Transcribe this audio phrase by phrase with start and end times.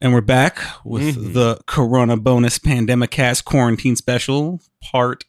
[0.00, 1.32] And we're back with Mhm.
[1.34, 5.24] the Corona bonus pandemic cast quarantine special, part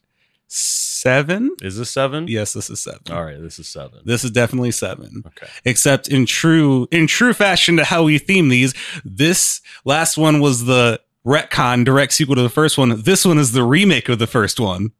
[0.48, 1.50] seven.
[1.62, 2.26] Is this seven?
[2.28, 3.00] Yes, this is seven.
[3.10, 4.00] All right, this is seven.
[4.04, 5.22] This is definitely seven.
[5.26, 5.46] Okay.
[5.64, 8.74] Except in true in true fashion to how we theme these,
[9.04, 13.02] this last one was the retcon direct sequel to the first one.
[13.02, 14.92] This one is the remake of the first one.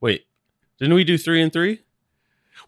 [0.00, 0.26] Wait,
[0.78, 1.80] didn't we do three and three?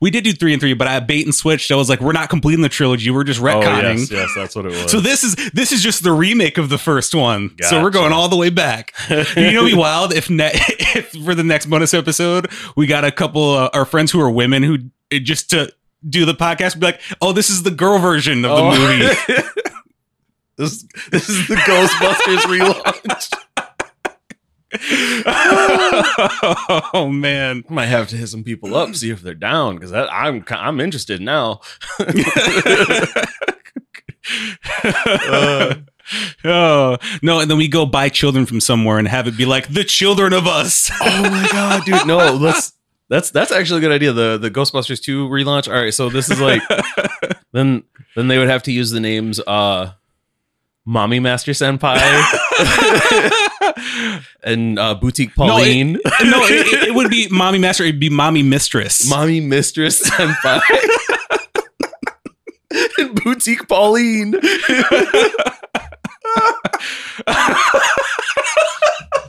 [0.01, 1.71] We did do three and three, but I bait and switched.
[1.71, 3.11] I was like, we're not completing the trilogy.
[3.11, 3.85] We're just retconning.
[3.85, 4.91] Oh, yes, yes, that's what it was.
[4.91, 7.55] So this is this is just the remake of the first one.
[7.63, 8.93] So we're going all the way back.
[9.11, 13.11] you know, be wild if ne- if for the next bonus episode we got a
[13.13, 14.79] couple uh, our friends who are women who
[15.13, 15.73] uh, just to
[16.09, 18.71] do the podcast be like, oh, this is the girl version of the Oh.
[18.71, 19.43] movie.
[20.57, 23.33] this, this is the Ghostbusters relaunch.
[26.93, 29.93] oh man, I Might have to hit some people up, see if they're down, because
[29.93, 31.61] I'm I'm interested now.
[34.85, 35.75] Uh.
[36.45, 39.69] oh no, and then we go buy children from somewhere and have it be like
[39.69, 40.91] the children of us.
[41.01, 42.07] oh my god, dude!
[42.07, 42.73] No, let's.
[43.09, 44.13] That's that's actually a good idea.
[44.13, 45.69] The the Ghostbusters two relaunch.
[45.73, 46.61] All right, so this is like
[47.53, 47.85] then
[48.17, 49.93] then they would have to use the names uh,
[50.85, 52.01] Mommy Master Senpai
[54.43, 57.85] and uh, Boutique Pauline, no, it, it, it would be mommy master.
[57.85, 59.09] It'd be mommy mistress.
[59.09, 60.61] Mommy Mistress Senpai,
[62.99, 64.33] and Boutique Pauline.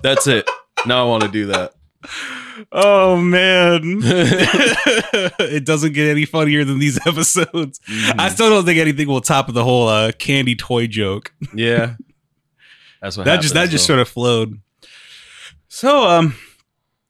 [0.03, 0.49] That's it.
[0.85, 1.73] Now I want to do that.
[2.71, 3.81] Oh man,
[5.39, 7.79] it doesn't get any funnier than these episodes.
[7.79, 8.19] Mm-hmm.
[8.19, 11.33] I still don't think anything will top of the whole uh, candy toy joke.
[11.53, 11.95] yeah,
[13.01, 14.59] that's what that just that just sort of flowed.
[15.67, 16.35] So, um,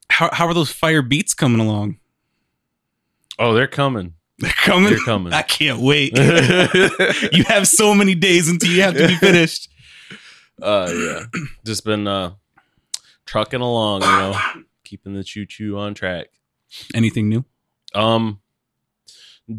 [0.10, 1.98] how how are those fire beats coming along?
[3.40, 4.14] Oh, they're coming.
[4.40, 4.90] They're coming.
[4.92, 5.34] They're coming.
[5.34, 6.16] I can't wait.
[7.34, 9.70] you have so many days until you have to be finished.
[10.62, 11.24] uh yeah
[11.64, 12.32] just been uh
[13.28, 14.40] trucking along you know
[14.84, 16.28] keeping the choo choo on track
[16.96, 17.46] Anything new?
[17.94, 18.40] um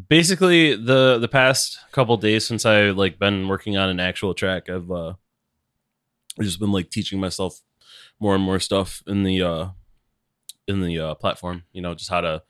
[0.09, 4.69] basically the the past couple days since i like been working on an actual track
[4.69, 5.13] i've uh
[6.37, 7.61] I've just been like teaching myself
[8.21, 9.69] more and more stuff in the uh
[10.67, 12.43] in the uh platform you know just how to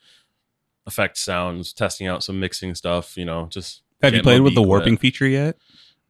[0.86, 4.62] affect sounds testing out some mixing stuff you know just Have you played with the
[4.62, 5.00] warping wet.
[5.00, 5.56] feature yet?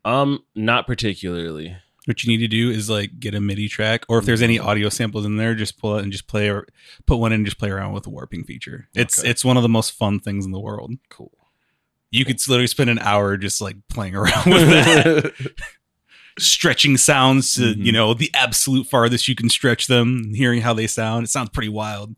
[0.05, 1.77] um not particularly
[2.07, 4.59] What you need to do is like get a MIDI track, or if there's any
[4.59, 6.67] audio samples in there, just pull it and just play or
[7.07, 8.89] put one in and just play around with the warping feature.
[8.95, 9.29] It's Okay.
[9.29, 10.93] it's one of the most fun things in the world.
[11.11, 11.33] cool
[12.11, 15.33] You could literally spend an hour just like playing around with that,
[16.39, 17.85] stretching sounds to Mhm.
[17.85, 21.25] you know the absolute farthest you can stretch them, hearing how they sound.
[21.25, 22.15] It sounds pretty wild.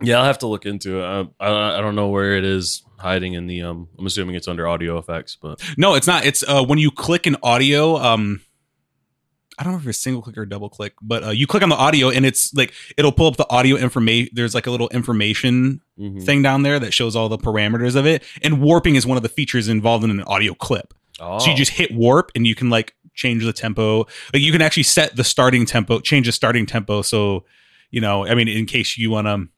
[0.00, 1.04] Yeah, I'll have to look into it.
[1.40, 3.62] I, I, I don't know where it is hiding in the.
[3.62, 6.24] Um, I'm assuming it's under audio effects, but No, it's not.
[6.24, 7.96] It's uh, when you click an audio.
[7.96, 8.40] Um,
[9.60, 11.68] I don't know if it's single click or double click, but uh, you click on
[11.68, 14.28] the audio and it's like it'll pull up the audio information.
[14.32, 16.22] There's like a little information Mhm.
[16.24, 18.22] thing down there that shows all the parameters of it.
[18.40, 20.94] And warping is one of the features involved in an audio clip.
[21.20, 24.06] Oh, So you just hit warp and you can like change the tempo.
[24.32, 27.02] Like you can actually set the starting tempo, change the starting tempo.
[27.02, 27.44] So,
[27.90, 29.48] you know, I mean, in case you want to,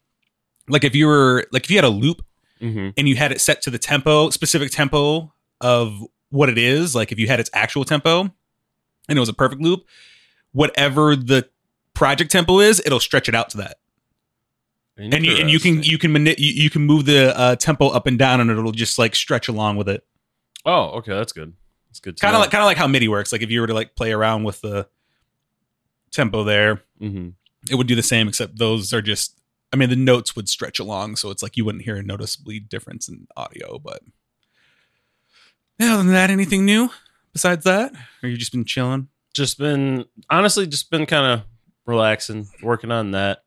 [0.69, 2.25] like if you were, like if you had a loop
[2.61, 2.93] Mhm.
[2.97, 5.99] and you had it set to the tempo, specific tempo of
[6.31, 8.21] what it is, like if you had its actual tempo
[9.09, 9.85] and it was a perfect loop,
[10.53, 11.49] whatever the
[11.95, 13.79] project tempo is, it'll stretch it out to that.
[15.15, 17.89] And you, and you can you can mani- you, you can move the uh, tempo
[17.89, 20.05] up and down and it'll just like stretch along with it.
[20.67, 21.55] Oh, okay, that's good.
[21.89, 22.21] That's good.
[22.21, 23.33] Kind of like kind of like how MIDI works.
[23.33, 24.87] Like if you were to like play around with the
[26.11, 27.31] tempo there, hmm
[27.71, 29.39] it would do the same except those are just
[29.71, 32.59] I mean the notes would stretch along so it's like you wouldn't hear a noticeably
[32.59, 34.01] difference in audio, but
[35.79, 36.89] yeah, other than that, anything new
[37.33, 37.93] besides that?
[38.23, 39.09] Or you just been chilling?
[39.35, 41.47] Just been honestly, just been kind of
[41.87, 43.45] relaxing, working on that,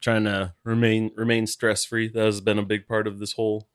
[0.00, 2.08] trying to remain remain stress free.
[2.08, 3.68] That has been a big part of this whole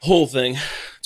[0.00, 0.56] whole thing.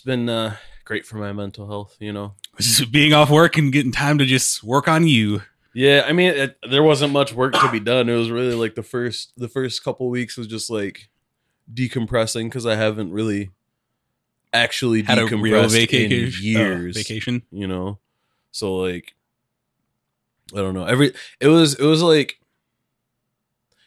[0.05, 1.97] Been uh, great for my mental health.
[1.99, 2.35] You know.
[2.59, 5.43] Just being off work and getting time to just work on you.
[5.73, 8.09] Yeah, I mean, it, there wasn't much work to be done.
[8.09, 11.09] It was really like the first the first couple weeks was just like
[11.73, 13.51] decompressing because I haven't really
[14.53, 16.33] actually Had a decompressed real in vacation.
[16.45, 16.97] years.
[16.97, 17.43] vacation.
[17.51, 17.99] you know.
[18.53, 19.15] So like,
[20.53, 20.85] I don't know.
[20.85, 22.39] Every it was it was like,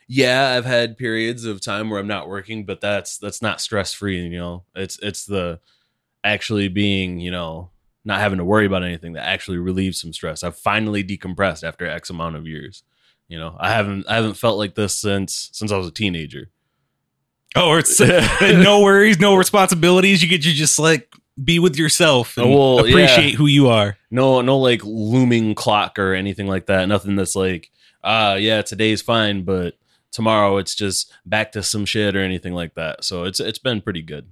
[0.09, 3.94] yeah, I've had periods of time where I'm not working, but that's that's not stress
[3.94, 4.19] free.
[4.27, 5.62] You know, it's it's the
[6.24, 7.69] actually being you know
[8.06, 10.44] not having to worry about anything that actually relieves some stress.
[10.44, 12.84] I've finally decompressed after X amount of years.
[13.28, 16.50] You know, I haven't I haven't felt like this since since I was a teenager.
[17.56, 18.00] Oh, or it's
[18.42, 20.24] no worries, no responsibilities.
[20.24, 23.38] You get to just like be with yourself and well, appreciate yeah.
[23.38, 23.98] who you are.
[24.10, 26.88] No, no, like looming clock or anything like that.
[26.88, 27.72] Nothing that's like,
[28.04, 29.75] ah, yeah, today's fine, but
[30.12, 33.04] tomorrow it's just back to some shit or anything like that.
[33.04, 34.30] So it's it's been pretty good.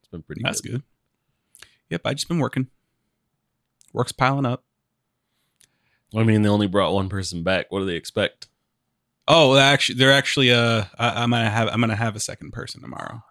[0.00, 0.72] It's been pretty That's good.
[0.72, 0.82] good.
[1.90, 2.68] Yep, I just been working.
[3.92, 4.64] Work's piling up.
[6.16, 7.66] I mean, they only brought one person back.
[7.70, 8.48] What do they expect?
[9.28, 10.50] Oh, they're actually, they're actually.
[10.52, 11.68] Uh, I, I'm gonna have.
[11.68, 13.22] I'm gonna have a second person tomorrow,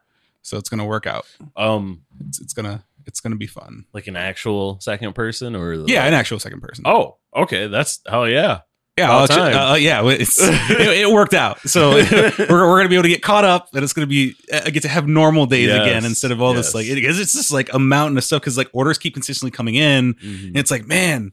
[0.41, 1.25] so it's gonna work out.
[1.57, 2.85] Um, It's, it's gonna.
[3.05, 3.85] It's gonna be fun.
[3.91, 6.83] like an actual second person or Yeah, an actual second person.
[6.87, 8.61] Oh, okay, that's hell yeah.
[9.07, 9.55] Yeah, time.
[9.55, 10.05] uh, yeah.
[10.07, 11.59] It's, it, it worked out.
[11.61, 14.35] So we're, we're gonna be able to get caught up, and it's gonna be.
[14.53, 16.87] I get to have normal days Yes, again instead of all this like.
[16.87, 18.41] Because it's just like a mountain of stuff.
[18.41, 20.47] Because like orders keep consistently coming in, Mhm.
[20.47, 21.31] and it's like, man,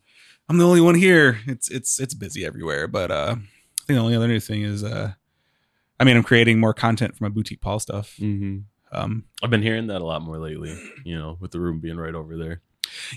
[0.49, 1.41] I'm the only one here.
[1.47, 2.87] It's it's it's busy everywhere.
[2.89, 5.13] But uh, I think the only other new thing is, uh,
[5.99, 8.17] I mean, I'm creating more content for my boutique Paul stuff.
[8.21, 8.65] Mhm.
[8.93, 10.77] Um, I've been hearing that a lot more lately.
[11.05, 12.63] You know, with the room being right over there.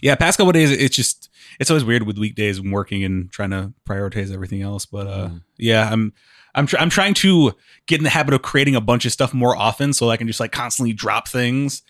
[0.02, 1.30] Yeah, past couple days, it's just
[1.60, 4.86] it's always weird with weekdays and working and trying to prioritize everything else.
[4.86, 5.42] But uh, Mhm.
[5.58, 6.14] yeah, I'm
[6.56, 7.54] I'm tr- I'm trying to
[7.86, 10.28] get in the habit of creating a bunch of stuff more often, so I can
[10.28, 11.82] just like constantly drop things.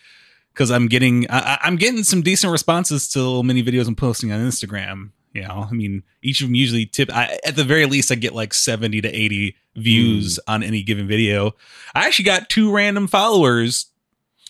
[0.54, 4.32] Because I'm getting I, I'm getting some decent responses to little mini videos I'm posting
[4.32, 5.12] on Instagram.
[5.34, 7.14] You know, I mean, each of them usually tip.
[7.16, 11.08] I, at the very least, I get like seventy to eighty views on any given
[11.08, 11.52] video.
[11.94, 13.86] I actually got two random followers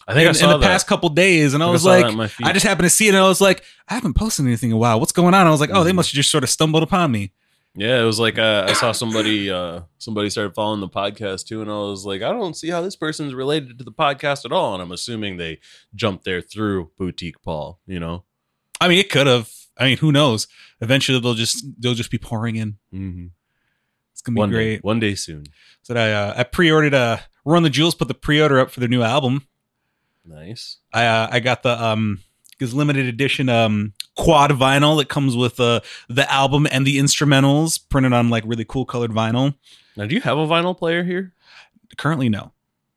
[0.10, 0.68] I think in, I saw in the that.
[0.72, 2.48] past couple days, and I think was that like, in my feed.
[2.48, 4.76] I just happened to see it, and I was like, I haven't posted anything in
[4.76, 5.00] a while.
[5.00, 5.48] What's going on?
[5.48, 5.96] I was like, oh, they Mhm.
[5.96, 7.32] must have just sort of stumbled upon me.
[7.76, 11.62] Yeah, it was like uh, I saw somebody uh, somebody started following the podcast too,
[11.62, 14.52] and I was like, I don't see how this person's related to the podcast at
[14.52, 15.60] all, and I'm assuming they
[15.94, 17.80] jumped there through Boutique Paul.
[17.86, 18.24] You know,
[18.82, 19.52] I mean, it could have.
[19.78, 20.48] I mean, who knows?
[20.82, 22.78] Eventually, they'll just they'll just be pouring in.
[22.94, 23.28] mm-hmm.
[24.12, 24.76] It's gonna be one great.
[24.78, 25.46] day, one day soon.
[25.84, 28.90] So I uh, I pre-ordered uh Run the Jewels, put the pre-order up for their
[28.90, 29.44] new album.
[30.30, 30.78] Nice.
[30.94, 32.20] I uh, I got the um
[32.60, 37.80] this limited edition um quad vinyl that comes with uh the album and the instrumentals
[37.90, 39.56] printed on like really cool colored vinyl.
[39.98, 41.34] Now, do you have a vinyl player here?
[41.98, 42.52] Currently, no.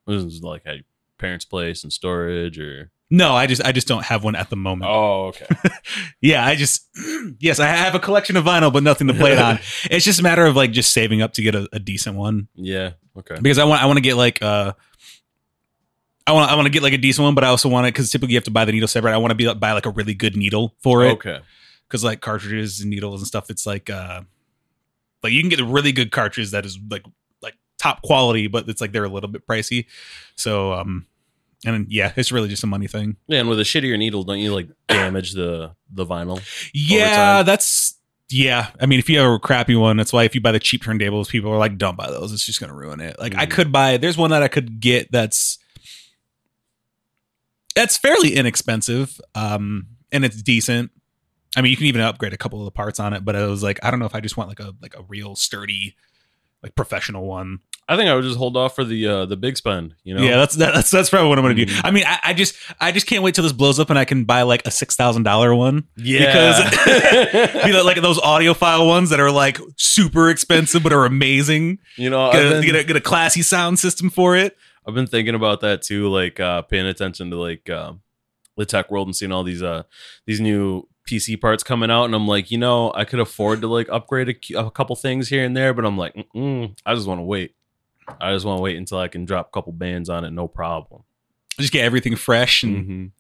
[0.06, 0.84] This is like at your
[1.18, 4.56] parents' place and storage, or No, I just I just don't have one at the
[4.56, 4.90] moment.
[4.90, 5.46] oh, okay.
[6.20, 6.88] Yeah, I just
[7.38, 9.58] yes, I have a collection of vinyl, but nothing to play it on.
[9.90, 12.48] It's just a matter of like just saving up to get a, a decent one
[12.54, 12.92] yeah.
[13.16, 13.36] Okay.
[13.40, 14.72] because I want I want to get like uh
[16.26, 17.94] I want I want to get like a decent one, but I also want it
[17.94, 19.12] because typically you have to buy the needle separate.
[19.12, 21.40] I want to be buy like a really good needle for it Okay.
[21.88, 24.22] because like cartridges and needles and stuff, it's like uh
[25.22, 27.04] like you can get a really good cartridge that is like
[27.42, 29.86] like top quality, but it's like they're a little bit pricey.
[30.36, 31.06] So um
[31.64, 33.16] and yeah, it's really just a money thing.
[33.28, 36.40] Yeah, and with a shittier needle, don't you like damage the the vinyl?
[36.74, 37.96] Yeah, that's
[38.30, 38.68] yeah.
[38.80, 40.82] I mean, if you have a crappy one, that's why if you buy the cheap
[40.82, 42.32] turntables, people are like, "Don't buy those.
[42.32, 43.50] It's just gonna ruin it." Like, I Mhm.
[43.50, 43.96] could buy.
[43.98, 45.58] There's one that I could get that's
[47.74, 50.90] that's fairly inexpensive, um, and it's decent.
[51.56, 53.46] I mean, you can even upgrade a couple of the parts on it, but I
[53.46, 55.96] was like, I don't know if I just want like a like a real sturdy,
[56.62, 57.58] like professional one.
[57.88, 59.94] I think I would just hold off for the uh the big spend.
[60.04, 60.22] You know.
[60.22, 61.66] Yeah, that's that, that's that's probably what I'm gonna do.
[61.66, 61.80] Mhm.
[61.84, 64.04] I mean, I, I just I just can't wait till this blows up and I
[64.06, 65.84] can buy like a six thousand dollar one.
[65.96, 66.60] Yeah.
[66.64, 71.80] because you know, like those audiophile ones that are like super expensive but are amazing.
[71.96, 74.56] you know, Get a, been, get, a, get a classy sound system for it.
[74.86, 78.00] I've been thinking about that too, like uh paying attention to like um
[78.56, 79.84] the tech world and seeing all these uh
[80.26, 83.66] these new PC parts coming out, and I'm like, you know, I could afford to
[83.68, 87.08] like upgrade a, a couple things here and there, but I'm like, Mm-mm, I just
[87.08, 87.54] want to wait.
[88.20, 90.46] I just want to wait until I can drop a couple bands on it, no
[90.48, 91.02] problem.
[91.58, 93.10] Just get everything fresh and Mhm.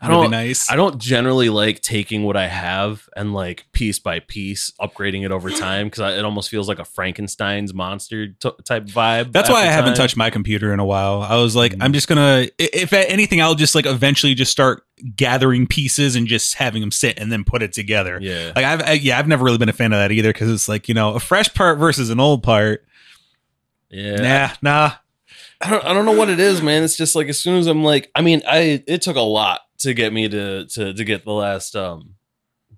[0.00, 0.30] I don't.
[0.30, 0.70] nice.
[0.70, 5.30] I don't generally like taking what I have and like piece by piece upgrading it
[5.30, 9.32] over time because it almost feels like a Frankenstein's monster t- type vibe.
[9.32, 11.22] That's why I after haven't touched my computer in a while.
[11.22, 11.82] I was like, Mhm.
[11.82, 14.82] I'm just gonna, if anything, I'll just like eventually just start
[15.14, 18.18] gathering pieces and just having them sit and then put it together.
[18.20, 20.50] Yeah, Like I've, I, yeah, I've never really been a fan of that either because
[20.50, 22.84] it's like you know a fresh part versus an old part.
[23.90, 24.16] yeah.
[24.62, 24.90] Nah, nah.
[25.60, 26.84] I don't, I don't know what it is, man.
[26.84, 29.60] It's just like as soon as I'm like, I mean, I it took a lot
[29.78, 32.14] to get me to to to get the last um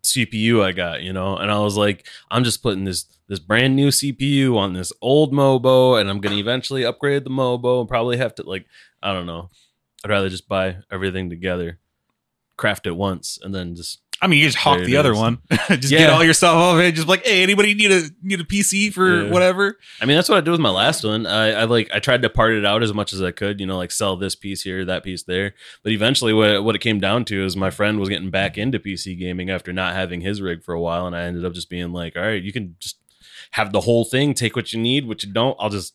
[0.02, 3.76] CPU I got, you know, and I was like, I'm just putting this this brand
[3.76, 8.16] new CPU on this old Mobo, and I'm gonna eventually upgrade the Mobo and probably
[8.16, 8.66] have to like,
[9.02, 9.50] I don't know.
[10.04, 11.78] I'd rather just buy everything together,
[12.56, 15.38] craft it once, and then just I mean, you just hawk the it other one.
[15.68, 15.98] just Yeah.
[16.00, 16.92] get all your stuff off it.
[16.92, 19.30] Just like, hey, anybody need a need a PC for Yeah.
[19.30, 19.78] whatever?
[20.00, 21.26] I mean, that's what I did with my last one.
[21.26, 23.66] I, I like I tried to part it out as much as I could, you
[23.66, 25.54] know, like sell this piece here, that piece there.
[25.82, 28.78] But eventually, what what it came down to is my friend was getting back into
[28.78, 31.70] PC gaming after not having his rig for a while, and I ended up just
[31.70, 32.98] being like, all right, you can just
[33.52, 35.56] have the whole thing, take what you need, what you don't.
[35.58, 35.94] I'll just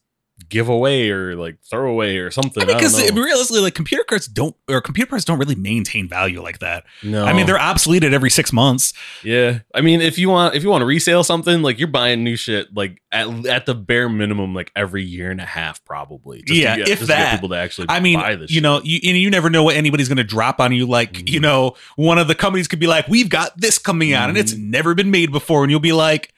[0.49, 2.61] give away or like throw away or something.
[2.61, 6.41] I mean, because realistically, like computer cards don't or computer parts don't really maintain value
[6.41, 6.83] like that.
[7.03, 8.93] no, I mean, they're obsolete at every six months.
[9.23, 9.59] yeah.
[9.73, 12.35] I mean, if you want if you want to resale something, like you're buying new
[12.35, 16.43] shit like at at the bare minimum, like every year and a half, probably.
[16.47, 17.31] Yeah, get, if just to get that.
[17.35, 17.87] people to actually.
[17.89, 18.63] I mean, buy this you shit.
[18.63, 20.85] know, you and you never know what anybody's going to drop on you.
[20.85, 21.29] Like, Mhm.
[21.29, 24.37] you know, one of the companies could be like, "We've got this coming out, and
[24.37, 24.69] it's Mhm.
[24.69, 26.33] never been made before," and you'll be like,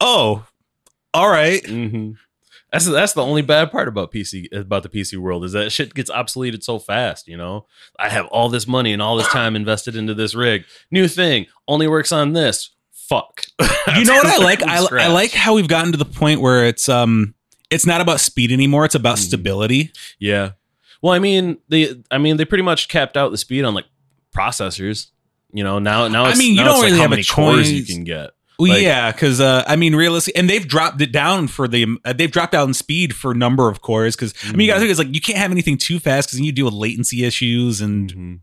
[0.00, 0.46] "Oh,
[1.12, 2.12] all right." hmm
[2.72, 5.92] That's that's the only bad part about PC about the PC world is that shit
[5.94, 7.26] gets obsoleted so fast.
[7.26, 7.66] You know,
[7.98, 10.64] I have all this money and all this time invested into this rig.
[10.90, 12.70] New thing only works on this.
[12.92, 13.42] Fuck.
[13.96, 14.62] you know what I like?
[14.62, 17.34] I, I like how we've gotten to the point where it's um,
[17.70, 18.84] it's not about speed anymore.
[18.84, 19.22] It's about Mhm.
[19.22, 19.92] stability.
[20.20, 20.52] Yeah.
[21.02, 23.86] Well, I mean, they I mean they pretty much capped out the speed on like
[24.34, 25.08] processors.
[25.52, 27.72] You know, now now I mean, you don't like, really how have a many cores
[27.72, 28.30] you can get.
[28.60, 31.86] Well, Like- yeah, because uh, I mean, realistically, and they've dropped it down for the
[32.04, 34.14] uh, they've dropped down speed for number of cores.
[34.14, 34.68] Because I mean, you Mhm.
[34.68, 36.74] gotta think it's like you can't have anything too fast because then you deal with
[36.74, 38.38] latency issues, and Mhm.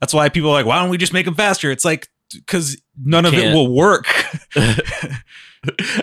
[0.00, 1.70] that's why people are like, why don't we just make them faster?
[1.70, 3.54] It's like because none of it Can't.
[3.54, 4.06] will work.
[4.56, 4.80] at,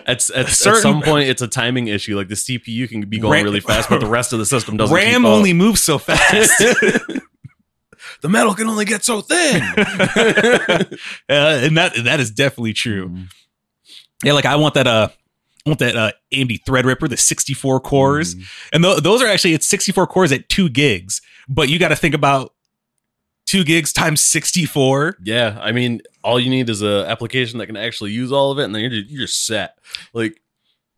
[0.06, 2.16] at, at Certain- some point, it's a timing issue.
[2.16, 4.76] Like the CPU can be going Ram- really fast, but the rest of the system
[4.76, 4.94] doesn't.
[4.94, 5.32] RAM keep up.
[5.32, 6.62] only moves so fast.
[8.24, 9.60] the metal can only get so thin.
[9.76, 10.86] uh,
[11.28, 13.14] and that that is definitely true.
[14.24, 15.08] Yeah, like I want that uh
[15.66, 18.34] I want that uh AMD Threadripper, the 64 cores.
[18.34, 18.44] Mhm.
[18.72, 21.20] And th- those are actually it's 64 cores at 2 gigs.
[21.50, 22.54] But you got to think about
[23.44, 25.18] 2 gigs times 64.
[25.22, 28.58] Yeah, I mean, all you need is a application that can actually use all of
[28.58, 29.76] it, and then you're you're set.
[30.14, 30.40] Like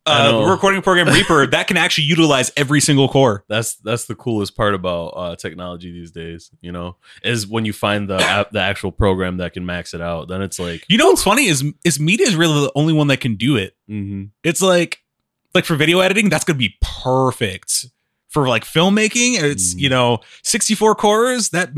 [0.07, 3.45] Uh, recording program Reaper that can actually utilize every single core.
[3.49, 6.51] that's that's the coolest part about uh, technology these days.
[6.61, 10.01] You know, is when you find the app, the actual program that can max it
[10.01, 10.29] out.
[10.29, 13.09] Then it's like, You know what's funny is is media is really the only one
[13.09, 13.75] that can do it.
[13.91, 14.31] mhm.
[14.45, 15.03] It's like
[15.55, 17.87] like for video editing, that's gonna be perfect.
[18.29, 19.81] For like filmmaking, it's Mhm.
[19.81, 21.71] you know 64 cores that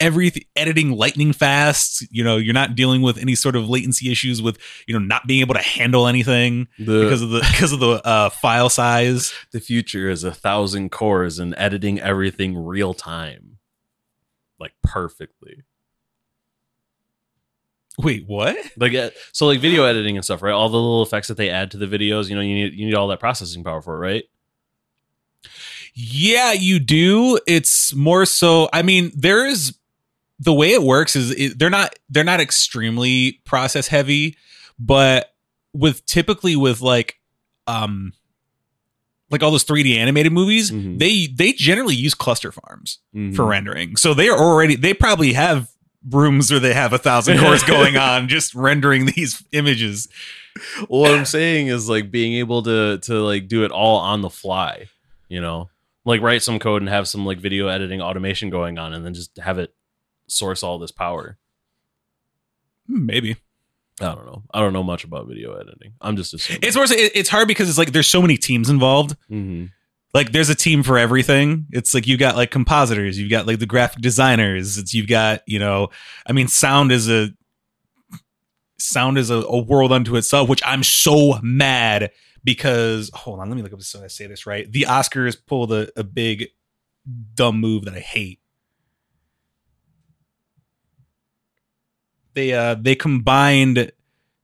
[0.00, 2.06] every editing lightning fast.
[2.10, 5.26] You know you're not dealing with any sort of latency issues with you know not
[5.26, 9.32] being able to handle anything the because of the because of the uh, file size.
[9.52, 13.58] the future is a thousand cores and editing everything real time,
[14.58, 15.62] like perfectly.
[18.00, 18.56] Wait, what?
[18.76, 20.52] Like uh, so, like video editing and stuff, right?
[20.52, 22.86] All the little effects that they add to the videos, you know, you need you
[22.86, 24.24] need all that processing power for it, right?
[25.94, 27.40] Yeah, you do.
[27.48, 28.68] It's more so.
[28.72, 29.76] I mean, there is
[30.40, 34.36] the way it works is it, they're not they're not extremely process heavy,
[34.78, 35.32] but
[35.72, 37.18] with typically with like
[37.66, 38.12] um
[39.30, 40.98] like all those 3D animated movies, Mhm.
[40.98, 43.34] they they generally use cluster farms Mhm.
[43.36, 43.96] for rendering.
[43.96, 45.68] So they are already they probably have
[46.08, 50.08] rooms where they have a thousand cores going on just rendering these images.
[50.88, 54.30] what I'm saying is like being able to to like do it all on the
[54.30, 54.86] fly,
[55.28, 55.68] you know,
[56.04, 59.14] like write some code and have some like video editing automation going on, and then
[59.14, 59.74] just have it
[60.28, 61.36] source all this power.
[62.86, 63.36] Hmm, Maybe.
[64.00, 64.44] I don't know.
[64.54, 65.94] I don't know much about video editing.
[66.00, 66.60] I'm just assuming.
[66.62, 69.16] It's more it's hard because it's like there's so many teams involved.
[69.28, 69.66] hmm
[70.14, 71.66] like there's a team for everything.
[71.70, 75.42] It's like you got like compositors, you've got like the graphic designers, it's you've got,
[75.46, 75.90] you know,
[76.26, 77.28] I mean sound is a
[78.78, 82.10] sound is a, a world unto itself, which I'm so mad
[82.44, 84.70] because hold on, let me look up so I say this right.
[84.70, 86.46] The Oscars pulled a, a big
[87.34, 88.40] dumb move that I hate.
[92.38, 93.90] They uh they combined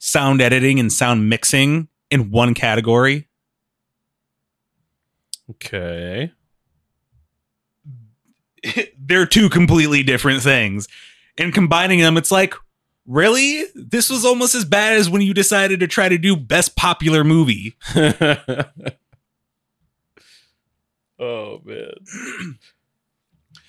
[0.01, 3.29] sound editing and sound mixing in one category.
[5.49, 6.33] Okay.
[8.99, 10.89] they're two completely different things.
[11.39, 12.55] And combining them, it's like,
[13.07, 13.63] really?
[13.77, 17.23] This was almost as bad as when you decided to try to do best popular
[17.23, 17.77] movie.
[21.21, 21.93] oh man.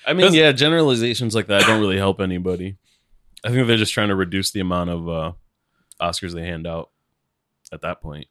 [0.07, 2.77] I mean, yeah, generalizations like that don't really help anybody.
[3.45, 5.31] I think they're just trying to reduce the amount of uh,
[6.01, 6.89] Oscars they hand out
[7.71, 8.27] at that point.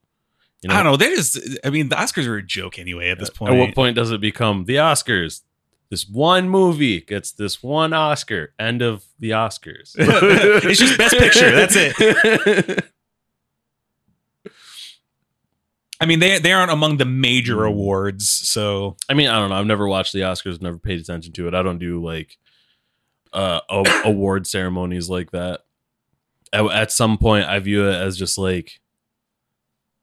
[0.62, 0.96] You I don't know.
[0.96, 3.54] They're just, I mean, the Oscars are a joke anyway at this point.
[3.54, 5.42] At what point does it become the Oscars?
[5.90, 8.54] This one movie gets this one Oscar.
[8.58, 9.94] End of the Oscars.
[10.64, 12.84] It's just Best Picture, that's it.
[16.00, 18.28] I mean, they, they aren't among the major awards.
[18.28, 19.56] So, I mean, I don't know.
[19.56, 20.60] I've never watched the Oscars.
[20.60, 21.54] Never paid attention to it.
[21.54, 22.36] I don't do like
[23.34, 23.60] uh
[24.04, 25.62] award ceremonies like that.
[26.52, 28.80] At, at some point, I view it as just like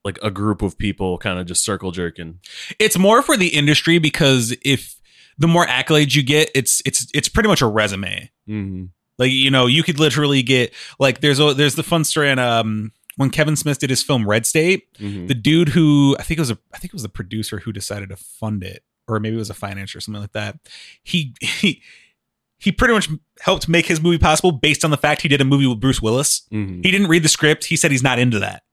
[0.03, 2.39] like a group of people kind of just circle jerking.
[2.79, 4.99] it's more for the industry because if
[5.37, 8.29] the more accolades you get, it's, it's, it's pretty much a resume.
[8.49, 8.85] Mm-hmm.
[9.19, 12.39] Like you know, you could literally get like there's a there's the fun story on
[12.39, 15.27] um when Kevin Smith did his film Red State, Mhm.
[15.27, 17.71] the dude who I think it was a I think it was the producer who
[17.71, 20.57] decided to fund it, or maybe it was a financier or something like that.
[21.03, 21.83] He he
[22.61, 23.09] he pretty much
[23.41, 26.01] helped make his movie possible based on the fact he did a movie with Bruce
[26.01, 26.43] Willis.
[26.53, 26.85] Mhm.
[26.85, 27.65] He didn't read the script.
[27.65, 28.63] He said he's not into that.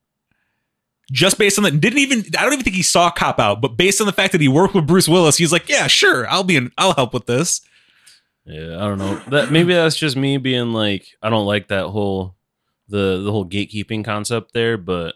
[1.10, 3.78] Just based on that, didn't even I don't even think he saw Cop Out, but
[3.78, 6.44] based on the fact that he worked with Bruce Willis, he's like, yeah, sure, I'll
[6.44, 7.62] be in, I'll help with this.
[8.44, 9.16] Yeah, I don't know.
[9.28, 12.34] That maybe that's just me being like I don't like that whole
[12.88, 15.14] the the whole gatekeeping concept there, but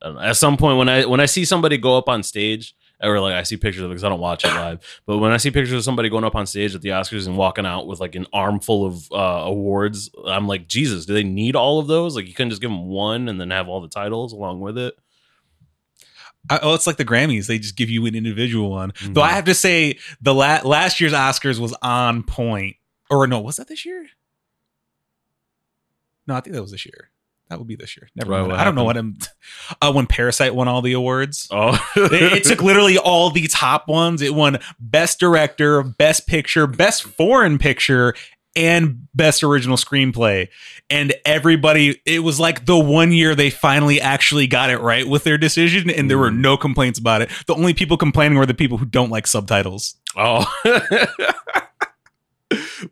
[0.00, 0.20] I don't know.
[0.22, 3.34] at some point when I when I see somebody go up on stage or like
[3.34, 5.50] I see pictures of it because I don't watch it live, but when I see
[5.50, 8.14] pictures of somebody going up on stage at the Oscars and walking out with like
[8.14, 12.14] an armful of uh, awards, I'm like, Jesus, do they need all of those?
[12.16, 14.78] Like you couldn't just give them one and then have all the titles along with
[14.78, 14.94] it.
[16.50, 18.90] I, oh, it's like the Grammys; they just give you an individual one.
[18.92, 19.14] Mhm.
[19.14, 22.76] Though I have to say, the la- last year's Oscars was on point.
[23.10, 24.06] Or no, was that this year?
[26.26, 27.10] No, I think that was this year.
[27.52, 28.08] That would be this year.
[28.16, 28.48] Never mind.
[28.48, 29.14] what I don't know what I'm.
[29.82, 33.88] Uh, when Parasite won all the awards, Oh, it, it took literally all the top
[33.88, 34.22] ones.
[34.22, 38.14] It won Best Director, Best Picture, Best Foreign Picture,
[38.56, 40.48] and Best Original Screenplay.
[40.88, 45.24] And everybody, it was like the one year they finally actually got it right with
[45.24, 46.38] their decision, and there were Mm.
[46.38, 47.30] no complaints about it.
[47.46, 49.96] The only people complaining were the people who don't like subtitles.
[50.16, 50.46] Oh,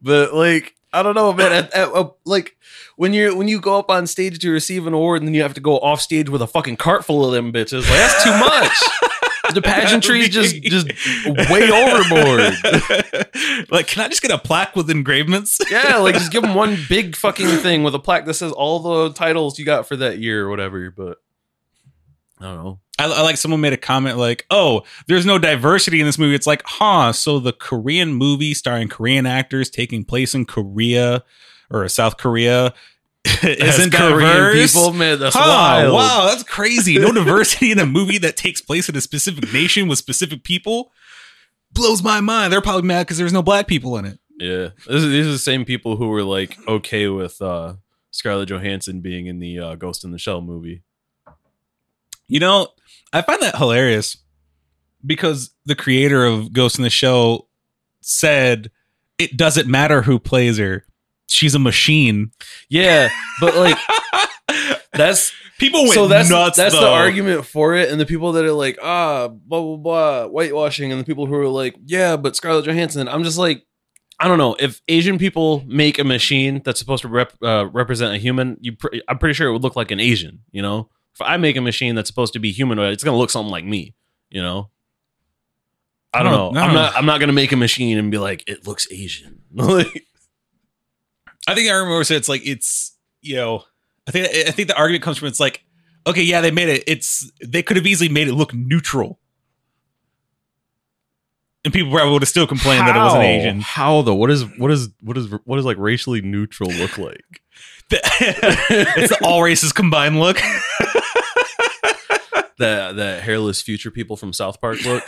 [0.02, 1.52] but like I don't know, man.
[1.52, 2.56] At, at, uh, like
[2.96, 5.42] when you're when you go up on stage to receive an award, and then you
[5.42, 7.88] have to go off stage with a fucking cart full of them bitches.
[7.88, 9.10] Like that's too much.
[9.54, 10.86] the pageantry is just just
[11.50, 12.40] way overboard.
[13.70, 15.58] like, can I just get a plaque with engravements?
[15.70, 18.80] Yeah, like just give them one big fucking thing with a plaque that says all
[18.80, 20.90] the titles you got for that year or whatever.
[20.90, 21.18] But
[22.40, 22.80] I don't know.
[23.00, 26.34] I, I like someone made a comment like, "Oh, there's no diversity in this movie."
[26.34, 27.12] It's like, huh?
[27.12, 31.24] So the Korean movie starring Korean actors taking place in Korea
[31.70, 32.74] or South Korea
[33.42, 34.72] isn't diverse.
[34.72, 35.18] people, man.
[35.18, 35.94] That's Huh, wild.
[35.94, 36.98] wow, that's crazy.
[36.98, 40.90] No diversity in a movie that takes place in a specific nation with specific people
[41.72, 42.52] blows my mind.
[42.52, 44.18] They're probably mad because there's no black people in it.
[44.38, 47.74] Yeah, this is, these are the same people who were like okay with uh,
[48.10, 50.82] Scarlett Johansson being in the uh, Ghost in the Shell movie.
[52.26, 52.68] You know,
[53.12, 54.16] I find that hilarious
[55.04, 57.48] because the creator of Ghost in the Shell
[58.00, 58.70] said
[59.18, 60.84] it doesn't matter who plays her.
[61.28, 62.32] She's a machine.
[62.68, 63.78] Yeah, but like
[64.92, 66.56] that's People went so that's nuts.
[66.56, 70.26] that's the argument for it, and the people that are like ah blah blah blah
[70.26, 73.08] whitewashing, and the people who are like yeah, but Scarlett Johansson.
[73.08, 73.64] I'm just like.
[74.22, 78.14] I don't know if Asian people make a machine that's supposed to rep, uh, represent
[78.14, 78.58] a human.
[78.60, 80.40] You, pr- I'm pretty sure it would look like an Asian.
[80.50, 83.30] You know, if I make a machine that's supposed to be humanoid, it's gonna look
[83.30, 83.94] something like me.
[84.30, 84.70] You know,
[86.14, 86.50] I don't No, know.
[86.52, 86.60] no.
[86.60, 86.96] I'm not.
[86.96, 89.42] I'm not gonna make a machine and be like it looks Asian.
[89.54, 90.06] like,
[91.48, 93.64] I think I remember said it's like it's you know
[94.06, 95.64] I think I think the argument comes from it's like
[96.06, 99.18] okay yeah they made it it's they could have easily made it look neutral
[101.64, 103.60] and people probably would have still complained that it wasn't Asian.
[103.60, 104.14] How though?
[104.14, 107.42] What is what is what is what is like racially neutral look like?
[107.90, 110.38] it's the all races combined look.
[112.60, 115.04] That that hairless future people from South Park look.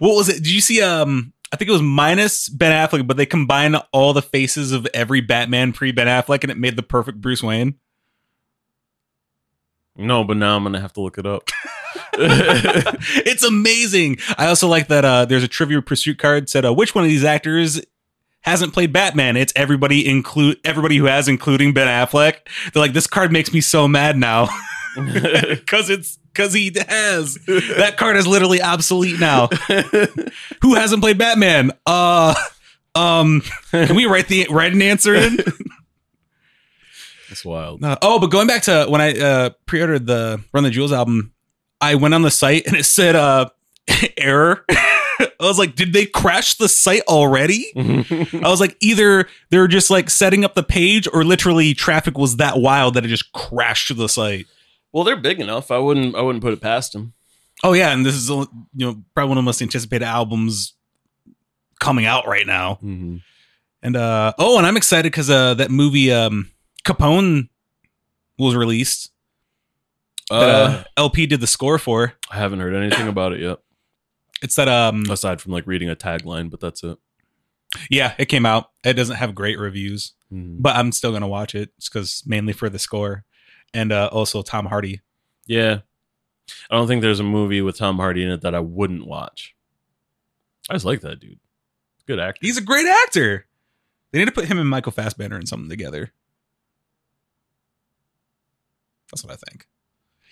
[0.00, 0.36] what was it?
[0.36, 0.80] Did you see?
[0.82, 4.86] Um, I think it was minus Ben Affleck, but they combined all the faces of
[4.94, 7.74] every Batman pre Ben Affleck, and it made the perfect Bruce Wayne.
[9.96, 11.50] no, but now I'm gonna have to look it up.
[12.14, 14.16] it's amazing.
[14.38, 15.04] I also like that.
[15.04, 17.80] Uh, there's a Trivia Pursuit card said, uh, "Which one of these actors
[18.40, 22.36] hasn't played Batman?" It's everybody include everybody who has, including Ben Affleck.
[22.72, 24.48] They're like, "This card makes me so mad now."
[25.48, 29.46] because it's because he has that card is literally obsolete now.
[30.62, 31.72] Who hasn't played Batman?
[31.86, 32.34] Uh,
[32.94, 35.38] um, can we write the write an answer in?
[37.28, 37.82] That's wild.
[37.82, 41.32] Uh, oh, but going back to when I uh, pre-ordered the Run the Jewels album,
[41.80, 43.48] I went on the site and it said uh,
[44.18, 44.66] error.
[44.68, 47.64] I was like, did they crash the site already?
[47.76, 52.36] I was like, either they're just like setting up the page, or literally traffic was
[52.36, 54.46] that wild that it just crashed the site.
[54.92, 55.70] Well, they're big enough.
[55.70, 56.14] I wouldn't.
[56.14, 57.14] I wouldn't put it past them.
[57.64, 60.74] Oh yeah, and this is you know probably one of the most anticipated albums
[61.80, 62.78] coming out right now.
[62.82, 66.50] And uh oh, and I'm excited because uh that movie um
[66.84, 67.48] Capone
[68.38, 69.10] was released.
[70.30, 72.14] Uh, uh, El-P did the score for.
[72.30, 73.58] I haven't heard anything about it yet,
[74.42, 76.50] It's that um aside from like reading a tagline.
[76.50, 76.98] But that's it.
[77.90, 78.70] yeah, it came out.
[78.84, 80.56] It doesn't have great reviews, Mhm.
[80.60, 83.24] but I'm still gonna watch it just because mainly for the score
[83.74, 85.00] and uh also Tom Hardy.
[85.46, 85.80] Yeah,
[86.70, 89.54] I don't think there's a movie with Tom Hardy in it that I wouldn't watch.
[90.70, 91.40] I just like that dude.
[92.06, 92.38] Good actor.
[92.42, 93.46] He's a great actor.
[94.10, 96.12] They need to put him and Michael Fassbender in something together.
[99.10, 99.66] That's what I think.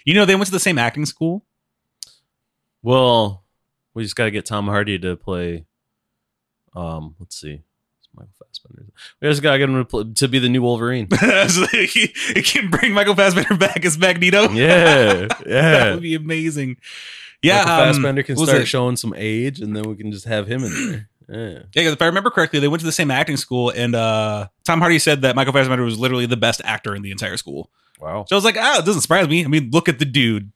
[0.05, 1.44] You know, they went to the same acting school.
[2.83, 3.44] Well,
[3.94, 5.66] we just got to get Tom Hardy to play.
[6.74, 7.62] Um, let's see,
[8.14, 8.87] Michael Fassbender.
[9.20, 11.09] We just got to get him to, be the new Wolverine.
[11.49, 14.51] so he, he can bring Michael Fassbender back as Magneto.
[14.51, 15.94] yeah, that yeah.
[15.94, 16.77] would be amazing.
[17.42, 20.46] Yeah, Michael um, Fassbender can start showing some age, and then we can just have
[20.46, 21.09] him in there.
[21.31, 21.61] Yeah.
[21.77, 24.81] Yeah, if I remember correctly, they went to the same acting school, and uh, Tom
[24.81, 27.70] Hardy said that Michael Fassbender was literally the best actor in the entire school.
[28.01, 28.25] Wow.
[28.27, 29.44] So I was like, ah, it doesn't surprise me.
[29.44, 30.51] I mean, look at the dude.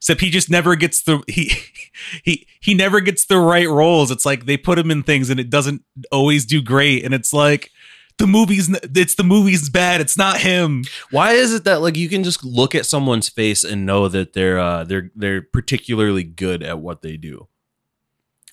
[0.00, 1.52] Except he just never gets the he
[2.24, 4.10] he he never gets the right roles.
[4.10, 5.82] It's like they put him in things and it doesn't
[6.12, 7.04] always do great.
[7.04, 7.70] And it's like
[8.18, 10.00] the movie's it's the movie's bad.
[10.00, 10.84] It's not him.
[11.10, 14.34] Why is it that like you can just look at someone's face and know that
[14.34, 17.48] they're uh they're they're particularly good at what they do?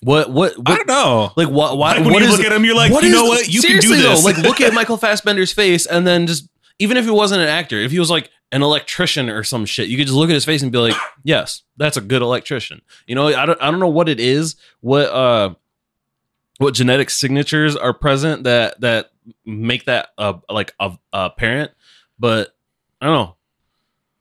[0.02, 1.32] What what, I don't know.
[1.36, 3.24] like what why Like, when what you is look at him, you're like, you know
[3.24, 3.48] what?
[3.48, 4.22] You can do this.
[4.22, 7.48] Though, like look at Michael Fassbender's face and then just even if he wasn't an
[7.48, 10.34] actor, if he was like an electrician or some shit, you could just look at
[10.34, 12.80] his face and be like, yes, that's a good electrician.
[13.06, 15.54] You know, I don't I don't know what it is, what uh
[16.58, 19.10] what genetic signatures are present that that
[19.44, 21.70] make that uh like uh, parent,
[22.18, 22.54] but
[23.00, 23.32] I don't know.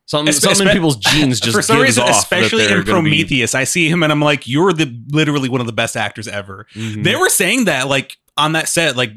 [0.08, 2.92] Something, Espe- something in people's genes just for some reason, off especially in gonna be-
[2.92, 6.28] Prometheus, I see him and I'm like, you're the literally one of the best actors
[6.28, 6.68] ever.
[6.76, 7.04] Mhm.
[7.04, 9.14] They were saying that like on that set, like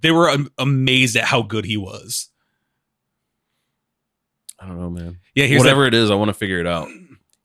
[0.00, 2.28] they were amazed at how good he was.
[4.62, 5.18] I don't know, man.
[5.34, 6.88] Yeah, here's Whatever it is, I want to figure it out.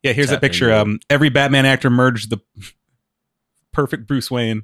[0.03, 0.71] Yeah, here's that happening, picture.
[0.73, 2.37] Um, every Batman actor merged the
[3.73, 4.63] perfect Bruce Wayne.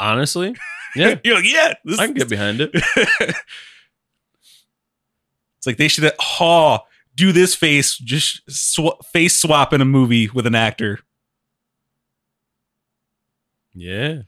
[0.00, 0.56] Honestly,
[0.96, 2.70] yeah, You're like, yeah, this, I can get behind it.
[2.74, 3.36] it's
[5.66, 6.80] like they should oh,
[7.14, 11.00] do this face just sw- face swap in a movie with an actor
[13.74, 14.22] Yeah.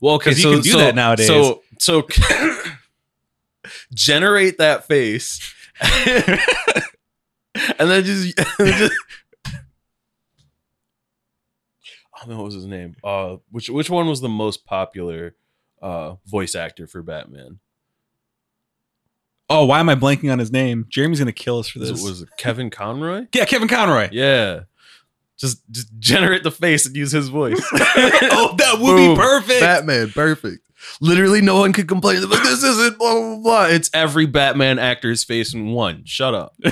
[0.00, 1.26] Well, because you so, can do so- that nowadays.
[1.26, 2.06] So, so
[3.94, 5.54] generate that face,
[7.78, 8.92] and then just, I just
[12.14, 12.96] oh no, what was his name?
[13.04, 15.34] Uh, which which one was the most popular
[15.82, 17.58] uh voice actor for Batman?
[19.48, 22.02] oh why am i blanking on his name jeremy's gonna kill us for Was this
[22.02, 23.26] it, was it Kevin Conroy?
[23.32, 24.62] yeah kevin conroy Yeah.
[25.38, 27.60] Just just generate the face and use his voice.
[27.72, 29.14] oh that would Boom.
[29.14, 30.62] be perfect Batman, perfect.
[31.00, 32.20] Literally, no one could complain.
[32.20, 33.64] They're Like this isn't blah blah blah.
[33.66, 36.04] It's every Batman actor's face in one.
[36.06, 36.54] Shut up.
[36.64, 36.70] you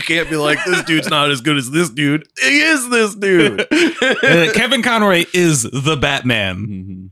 [0.00, 2.26] can't be like this dude's not as good as this dude.
[2.40, 3.60] He is this dude.
[3.60, 7.10] Uh, kevin conroy is the batman Mhm.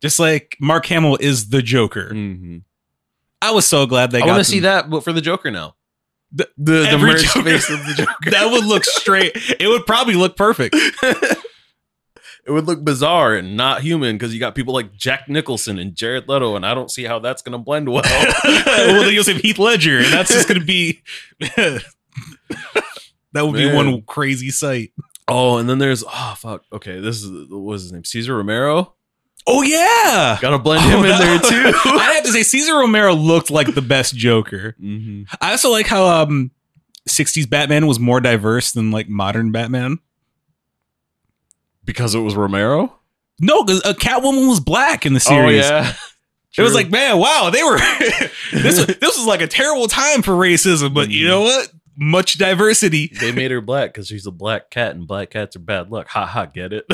[0.00, 2.62] just like mark hamill is the joker Mhm.
[3.42, 5.50] i was so glad they I got want to see that, but for the Joker
[5.50, 5.74] now.
[6.34, 8.12] The- the the every merged Joker- face of the Joker.
[8.30, 10.74] that would look straight it would probably look perfect
[12.46, 15.94] it would look bizarre and not human because you got people like Jack Nicholson and
[15.94, 18.02] Jared Leto, and I don't see how that's going to blend well.
[18.44, 21.02] well, then you'll have Heath Ledger, and that's just going to be
[21.40, 21.82] that
[23.34, 24.92] would be one crazy sight.
[25.26, 26.64] Oh, and then there's oh fuck.
[26.72, 28.04] Okay, this is what was his name?
[28.04, 28.94] Cesar Romero.
[29.46, 31.72] Oh yeah, Gotta blend him in there too.
[31.84, 34.74] I have to say, Cesar Romero looked like the best Joker.
[34.80, 35.24] mm-hmm.
[35.40, 36.50] I also like how um,
[37.08, 39.98] '60s Batman was more diverse than like modern Batman.
[41.84, 42.98] Because it was Romero.
[43.38, 45.66] No, because uh, Catwoman was black in the series.
[45.66, 45.92] Oh yeah,
[46.56, 47.78] It was like, man, wow, they were.
[48.52, 51.72] this was, this was like a terrible time for racism, but you know what?
[51.96, 53.10] Much diversity.
[53.20, 56.08] they made her black because she's a black cat, and black cats are bad luck.
[56.08, 56.86] Ha ha, get it?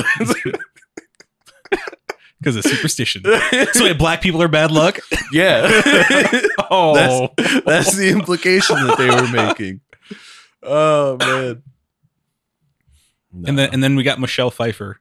[2.41, 3.23] Because of superstition.
[3.73, 4.99] so wait, black people are bad luck.
[5.31, 5.61] yeah,
[6.71, 9.81] Oh, that's, that's the implication that they were making.
[10.63, 11.63] Oh man.
[13.47, 14.99] and then and then we got Michelle Pfeiffer.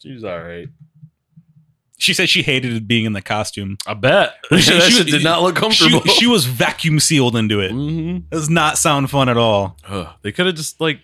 [0.00, 0.68] she's all right.
[1.98, 3.78] She said she hated being in the costume.
[3.86, 6.00] I bet She- she did not look comfortable.
[6.00, 7.70] she was vacuum sealed into it.
[7.70, 9.76] hmm It does not sound fun at all.
[10.22, 10.98] they could have just like,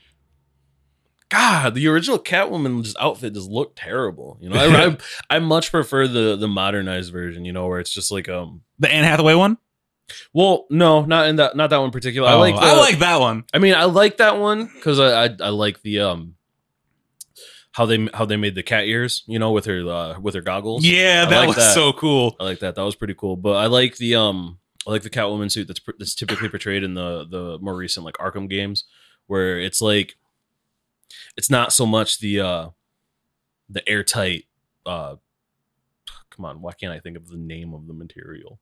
[1.30, 4.38] God, the original Catwoman just outfit just looked terrible.
[4.40, 4.96] You know, I, I
[5.36, 7.44] I much prefer the the modernized version.
[7.44, 8.62] You know, where it's just like um.
[8.78, 9.58] The Anne Hathaway one.
[10.32, 12.26] Well, no, not in that, not that one in particular.
[12.28, 13.44] I Oh, like, the, I like that one.
[13.52, 16.34] I mean, I like that one because I, I I like the um
[17.72, 19.22] how they how they made the cat ears.
[19.26, 20.84] You know, with her uh, with her goggles.
[20.86, 21.74] Yeah, I that like was that.
[21.74, 22.36] so cool.
[22.40, 22.74] I like that.
[22.76, 23.36] That was pretty cool.
[23.36, 26.94] But I like the um I like the Catwoman suit that's that's typically portrayed in
[26.94, 28.84] the the more recent like Arkham games,
[29.26, 30.16] where it's like
[31.37, 32.68] it's not so much the uh
[33.68, 34.44] the airtight
[34.87, 35.16] uh
[36.31, 38.59] come on why can't I think of the name of the material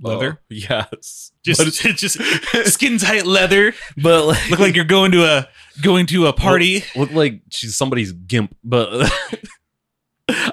[0.00, 2.18] Leather, Oh, yes just just
[2.72, 3.74] skin tight leather.
[3.96, 5.48] but like Look like you're going to a
[5.82, 6.82] going to a party.
[6.96, 9.10] look like she's somebody's gimp but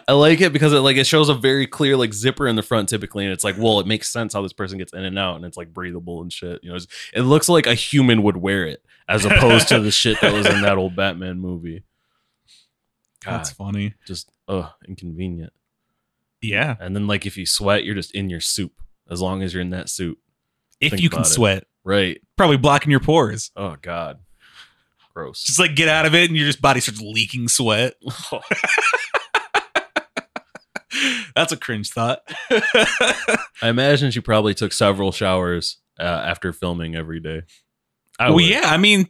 [0.08, 2.63] I like it because it like it shows a very clear like zipper in the
[2.63, 5.17] front typically, and it's like, well, it makes sense how this person gets in and
[5.17, 6.60] out, and it's like breathable and shit.
[6.63, 9.91] You know, it's, it looks like a human would wear it as opposed to the
[9.91, 11.83] shit that was in that old Batman movie.
[13.25, 13.95] God, That's funny.
[14.07, 15.51] just ugh, inconvenient.
[16.41, 16.77] Yeah.
[16.79, 18.71] And then like if you sweat, you're just in your soup
[19.09, 20.17] as long as you're in that suit,
[20.79, 21.25] If Think you can it.
[21.25, 22.21] sweat, right?
[22.37, 23.51] probably blocking your pores.
[23.57, 24.19] Oh God,
[25.13, 25.41] gross.
[25.43, 27.95] Just like get out of it and your just body starts leaking sweat.
[31.35, 32.21] That's a cringe thought.
[32.51, 33.37] I
[33.69, 37.43] imagine she probably took several showers uh, after filming every day.
[38.19, 38.45] I well, would.
[38.45, 39.08] yeah, I mean,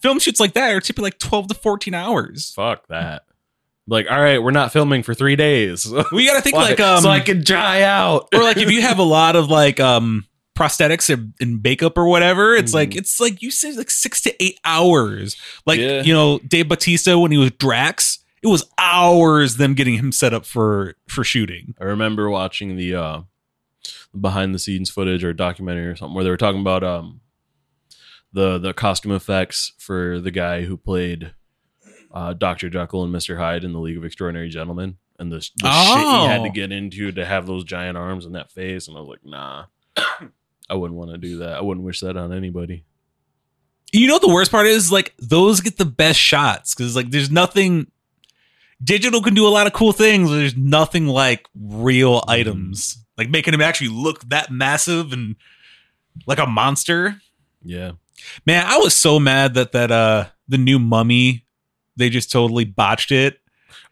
[0.00, 2.52] film shoots like that are typically like 12 to 14 hours.
[2.54, 3.24] Fuck that.
[3.88, 5.92] Like, all right, we're not filming for three days.
[6.12, 6.62] We got to think Why?
[6.70, 8.28] like, um, so I can dry out.
[8.32, 10.24] or like if you have a lot of like, um,
[10.56, 11.08] prosthetics
[11.40, 12.96] and, makeup or whatever, it's like, Mhm.
[12.98, 15.36] it's like you said, like six to eight hours.
[15.66, 16.02] Like, Yeah.
[16.02, 20.32] you know, Dave Bautista when he was Drax, it was hours them getting him set
[20.34, 21.74] up for for shooting.
[21.80, 23.20] I remember watching the uh,
[24.18, 27.21] behind the scenes footage or documentary or something where they were talking about um
[28.32, 31.34] the the costume effects for the guy who played
[32.12, 35.70] uh, Doctor Jekyll and Mister Hyde in the League of Extraordinary Gentlemen, and the, the
[35.70, 36.44] shit he had Oh.
[36.44, 39.24] to get into to have those giant arms and that face, and I was like,
[39.24, 39.64] nah,
[40.70, 41.54] I wouldn't want to do that.
[41.54, 42.84] I wouldn't wish that on anybody.
[43.92, 47.30] You know the worst part is like those get the best shots because like there's
[47.30, 47.90] nothing
[48.82, 50.30] digital can do a lot of cool things.
[50.30, 55.36] But there's nothing like real items like making him actually look that massive and
[56.26, 57.16] like a monster.
[57.62, 57.92] Yeah,
[58.46, 61.46] Man, I was so mad that that uh the new Mummy
[61.96, 63.38] they just totally botched it.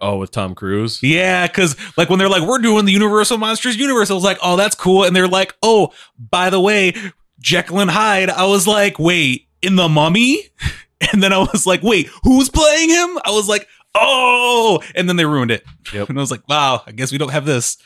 [0.00, 1.02] Oh, with Tom Cruise.
[1.02, 4.38] Yeah, because like when they're like we're doing the Universal Monsters universe, I was like,
[4.42, 6.94] oh that's cool, and they're like, oh by the way,
[7.38, 8.30] Jekyll and Hyde.
[8.30, 10.42] I was like, wait, in the Mummy,
[11.12, 13.18] and then I was like, wait, who's playing him?
[13.24, 15.64] I was like, oh, and then they ruined it.
[15.92, 16.08] Yep.
[16.10, 17.76] and I was like, wow, I guess we don't have this.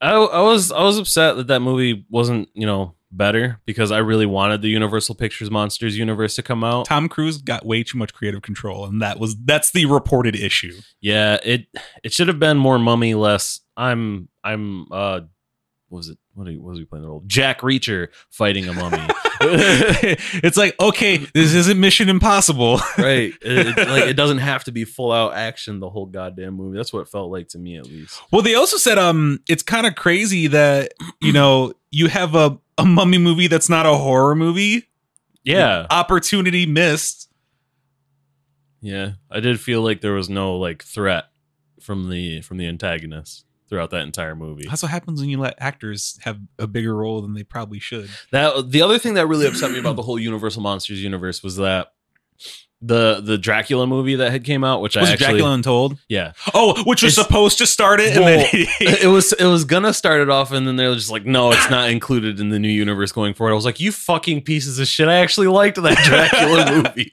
[0.00, 3.98] I, I was I was upset that that movie wasn't you know better because I
[3.98, 6.86] really wanted the Universal Pictures Monsters universe to come out.
[6.86, 10.74] Tom Cruise got way too much creative control, and that was that's the reported issue.
[11.00, 11.66] Yeah, it
[12.02, 13.60] it should have been more mummy, less.
[13.76, 15.20] I'm I'm uh,
[15.88, 17.24] what was it what, what was he playing the role?
[17.26, 19.06] Jack Reacher fighting a mummy.
[20.42, 22.76] it's like, okay, this isn't Mission Impossible.
[22.98, 26.54] right, it, it- like it doesn't have to be full out action the whole goddamn
[26.54, 26.76] movie.
[26.76, 28.20] That's what it felt like to me at least.
[28.32, 32.58] Well, they also said um it's kind of crazy that you know you have a,
[32.78, 34.88] a mummy movie that's not a horror movie.
[35.44, 37.30] Yeah, Opportunity missed.
[38.80, 39.12] yeah.
[39.30, 41.26] I did feel like there was no like threat
[41.80, 44.66] from the from the antagonist throughout that entire movie.
[44.68, 48.08] That's what happens when you let actors have a bigger role than they probably should.
[48.30, 51.56] That the other thing that really upset me about the whole Universal Monsters universe was
[51.56, 51.88] that
[52.82, 55.98] the the Dracula movie that had came out, which Was I actually Dracula Untold?
[56.10, 59.46] yeah, Oh, which was It's- supposed to start it, and Well, then it was it
[59.46, 62.38] was gonna start it off, and then they were just like, no, it's not included
[62.38, 63.52] in the new universe going forward.
[63.52, 65.08] I was like, you fucking pieces of shit!
[65.08, 67.12] I actually liked that Dracula movie.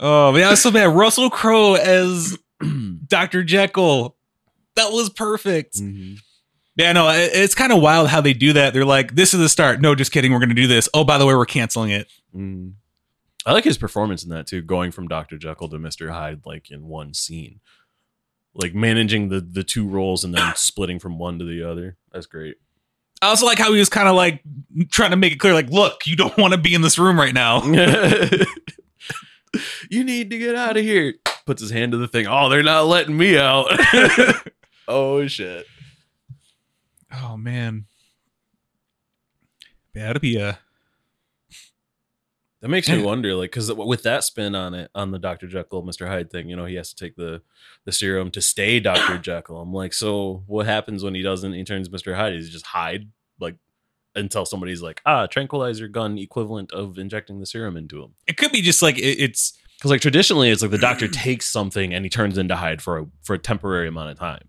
[0.00, 0.86] oh man, I was so bad.
[0.88, 2.36] Russell Crowe as
[3.06, 4.16] Doctor Jekyll.
[4.78, 5.80] That was perfect.
[6.76, 8.72] Yeah, no, it- it's kind of wild how they do that.
[8.72, 10.32] They're like, "This is the start." No, just kidding.
[10.32, 10.88] We're going to do this.
[10.94, 12.06] Oh, by the way, we're canceling it.
[12.34, 12.74] Mm.
[13.44, 16.70] I like his performance in that too, going from Doctor Jekyll to Mister Hyde like
[16.70, 17.60] in one scene,
[18.54, 21.96] like managing the the two roles and then splitting from one to the other.
[22.12, 22.56] That's great.
[23.20, 24.42] I also like how he was kind of like
[24.92, 27.18] trying to make it clear, like, look, you don't want to be in this room
[27.18, 27.62] right now.
[29.90, 31.14] you need to get out of here.
[31.46, 32.26] Puts his hand to the thing.
[32.28, 33.66] Oh, they're not letting me out.
[34.88, 35.66] oh shit.
[37.14, 37.86] oh man,
[39.94, 40.58] that'd be a
[42.60, 45.82] That makes me wonder, like, because with that spin on it, on the Doctor Jekyll,
[45.82, 47.40] Mister Hyde thing, you know, he has to take the
[47.84, 49.60] the serum to stay Doctor Jekyll.
[49.60, 51.52] I'm like, so what happens when he doesn't?
[51.52, 52.32] He turns Mister Hyde.
[52.32, 53.54] Does he just hide, like,
[54.16, 58.14] until somebody's like, ah, tranquilizer gun equivalent of injecting the serum into him?
[58.26, 61.48] It could be just like it, it's Because like traditionally, it's like the Doctor takes
[61.48, 64.48] something and he turns into Hyde for a for a temporary amount of time.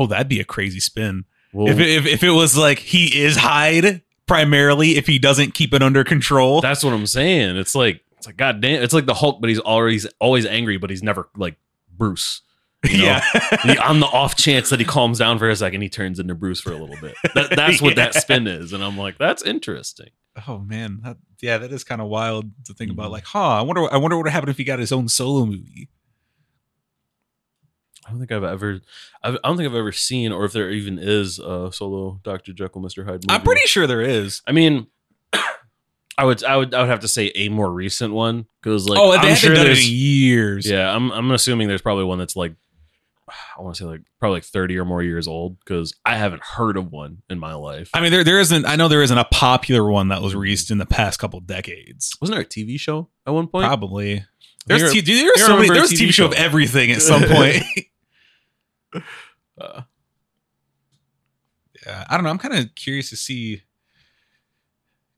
[0.00, 1.24] Oh, that'd be a crazy spin.
[1.52, 5.54] Well, If, it, if if it was like he is Hyde primarily, if he doesn't
[5.54, 6.60] keep it under control.
[6.60, 7.56] That's what I'm saying.
[7.56, 8.82] It's like it's like god damn.
[8.82, 11.56] It's like the Hulk, but he's always always angry, but he's never like
[11.96, 12.42] Bruce.
[12.84, 13.20] you know?
[13.64, 16.34] yeah, on the off chance that he calms down for a second, he turns into
[16.34, 17.14] Bruce for a little bit.
[17.34, 20.08] That, that's what that spin is, and I'm like, that's interesting.
[20.48, 23.08] oh man, that, yeah, that is kind of wild to think about.
[23.08, 23.12] Mhm.
[23.12, 23.58] Like, huh?
[23.58, 23.92] I wonder.
[23.92, 25.88] I wonder what would happen if he got his own solo movie.
[28.06, 28.80] I don't think I've ever,
[29.22, 32.52] I've, I don't think I've ever seen, or if there even is a solo Doctor
[32.52, 33.14] Jekyll, Mister Hyde.
[33.14, 33.26] Movie.
[33.28, 34.42] I'm pretty sure there is.
[34.46, 34.86] I mean,
[36.18, 38.98] I would, I would, I would have to say a more recent one because, like,
[38.98, 40.66] oh, they I'm haven't sure done it there's, in years.
[40.68, 42.54] yeah, I'm, I'm assuming there's probably one that's like
[43.58, 46.42] I want to say like probably like 30 or more years old because I haven't
[46.42, 47.90] heard of one in my life.
[47.94, 48.66] I mean, there there isn't.
[48.66, 50.40] I know there isn't a popular one that was hmm.
[50.40, 52.16] released in the past couple decades.
[52.20, 53.66] Wasn't there a TV show at one point?
[53.66, 54.24] Probably.
[54.66, 55.70] There's Here- t- dude, there's I so many.
[55.70, 56.42] remember a There's a TV, TV show of show.
[56.44, 57.64] everything at some point.
[59.60, 59.82] Uh,
[61.86, 62.30] yeah, I don't know.
[62.30, 63.62] I'm kind of curious to see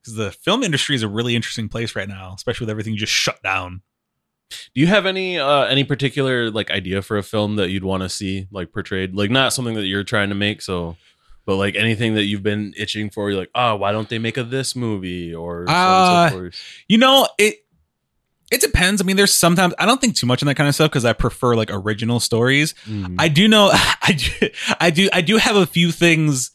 [0.00, 3.12] because the film industry is a really interesting place right now, especially with everything just
[3.12, 3.82] shut down.
[4.74, 8.02] do you have any uh any particular like idea for a film that you'd want
[8.02, 9.14] to see like portrayed?
[9.14, 10.96] Like not something that you're trying to make, so
[11.44, 14.36] but like anything that you've been itching for, you're like, oh, why don't they make
[14.36, 16.54] a this movie or so Uh, and so forth?
[16.88, 17.64] You know, it
[18.52, 19.00] it depends.
[19.00, 21.04] I mean, there's sometimes I don't think too much on that kind of stuff because
[21.04, 22.74] I prefer like original stories.
[22.86, 23.16] Mhm.
[23.18, 23.70] I do know
[24.02, 24.48] I do,
[24.80, 26.50] I do I do have a few things.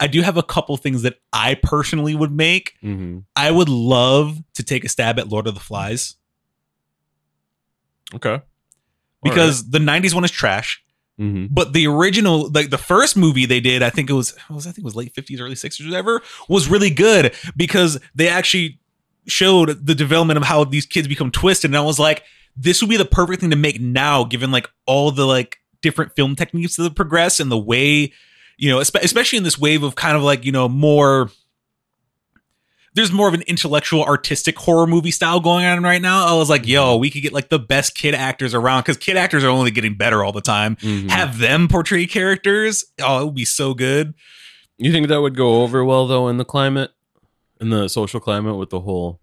[0.00, 2.74] I do have a couple things that I personally would make.
[2.84, 3.24] Mhm.
[3.34, 6.14] I would love to take a stab at Lord of the Flies
[8.14, 8.40] Okay.
[9.22, 10.82] because the 90s one is trash.
[11.18, 14.66] hmm But the original, like the first movie they did, I think it was, was
[14.66, 18.78] I think it was late 50s, early 60s, whatever, was really good because they actually
[19.28, 21.70] showed the development of how these kids become twisted.
[21.70, 22.24] And I was like,
[22.56, 26.16] this would be the perfect thing to make now, given like all the like different
[26.16, 28.12] film techniques that have progressed and the way,
[28.56, 31.30] you know, especially in this wave of kind of like, you know, more.
[32.94, 36.26] There's more of an intellectual, artistic horror movie style going on right now.
[36.26, 39.16] I was like, yo, we could get like the best kid actors around because kid
[39.16, 41.10] actors are only getting better all the time Mhm.
[41.10, 42.86] have them portray characters.
[43.00, 44.14] Oh, it would be so good.
[44.78, 46.90] You think that would go over well though in the climate,
[47.60, 49.20] in the social climate with the whole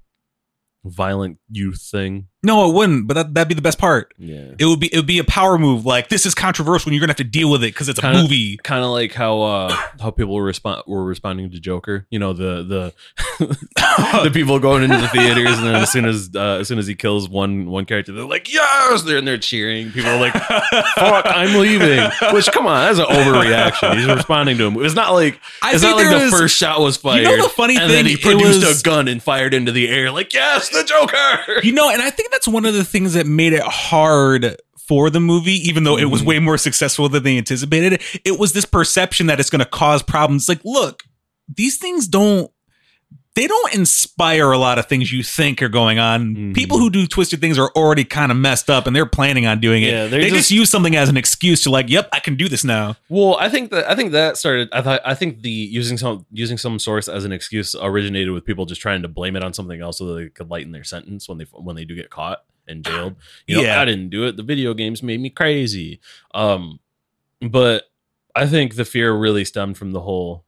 [0.84, 2.28] violent youth thing?
[2.46, 4.14] No, it wouldn't, but that, that'd be the best part.
[4.18, 4.54] Yeah.
[4.58, 5.86] It would be it would be a power move.
[5.86, 8.02] Like this is controversial and you're gonna have to deal with it because it's a
[8.02, 8.58] Kinda- movie.
[8.58, 12.06] Kind of like how uh how people were respond were responding to Joker.
[12.10, 12.94] You know the the
[14.24, 16.88] the people going into the theaters and then as soon as uh, as soon as
[16.88, 19.92] he kills one one character, they're like yes, they're and they're cheering.
[19.92, 22.00] People are like fuck, I'm leaving.
[22.34, 23.96] Which come on, that's an overreaction.
[23.98, 24.84] He's responding to him.
[24.86, 27.22] It's not like I it's think not like the was- first shot was fired.
[27.22, 27.38] You fired.
[27.38, 27.92] know the funny and thing?
[27.92, 30.12] then he It produced was- a gun and fired into the air.
[30.12, 31.62] Like yes, the Joker.
[31.64, 35.10] You know, and I think that's one of the things that made it hard for
[35.10, 36.26] the movie, even though it was Mhm.
[36.26, 38.02] way more successful than they anticipated.
[38.26, 40.50] It was this perception that it's going to cause problems.
[40.50, 41.04] Like, look,
[41.56, 42.52] these things don't.
[43.36, 46.36] They don't inspire a lot of things you think are going on.
[46.36, 46.56] Mhm.
[46.56, 49.60] People who do twisted things are already kind of messed up and they're planning on
[49.60, 49.92] doing it.
[49.92, 52.48] Yeah, they just, just- use something as an excuse to like, yep, I can do
[52.48, 52.96] this now.
[53.10, 54.70] Well, I think that I think that started.
[54.72, 58.46] I thought I think the using some using some source as an excuse originated with
[58.46, 60.86] people just trying to blame it on something else so that they could lighten their
[60.86, 63.16] sentence when they when they do get caught and jailed.
[63.48, 63.82] You know, Yeah.
[63.82, 64.38] I didn't do it.
[64.38, 66.00] The video games made me crazy.
[66.34, 66.80] Um,
[67.42, 67.84] but
[68.34, 70.45] I think the fear really stemmed from the whole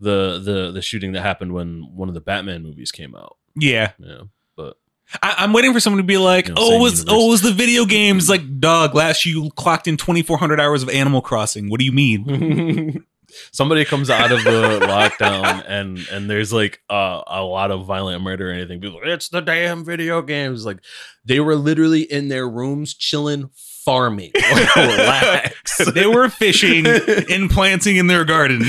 [0.00, 3.36] the the the shooting that happened when one of the Batman movies came out.
[3.54, 3.92] Yeah.
[3.98, 4.22] Yeah,
[4.56, 4.76] but
[5.22, 7.14] I, I'm waiting for someone to be like, You know, oh, it was universe.
[7.16, 8.28] oh, it was the video games.
[8.28, 11.70] Like, dog, last you clocked in 2,400 hours of Animal Crossing.
[11.70, 13.04] What do you mean?
[13.52, 18.22] somebody comes out of the lockdown and and there's like uh, a lot of violent
[18.22, 20.78] murder or anything people like, it's the damn video games like
[21.26, 23.50] they were literally in their rooms chilling
[23.84, 24.32] farming
[24.76, 28.62] relax they were fishing and planting in their garden.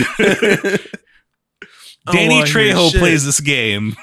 [2.11, 3.95] Danny I hear Trejo plays this game.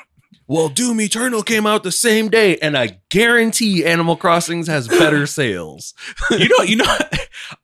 [0.49, 5.27] well doom eternal came out the same day and i guarantee animal crossings has better
[5.39, 5.93] sales
[6.31, 6.85] You know, you know,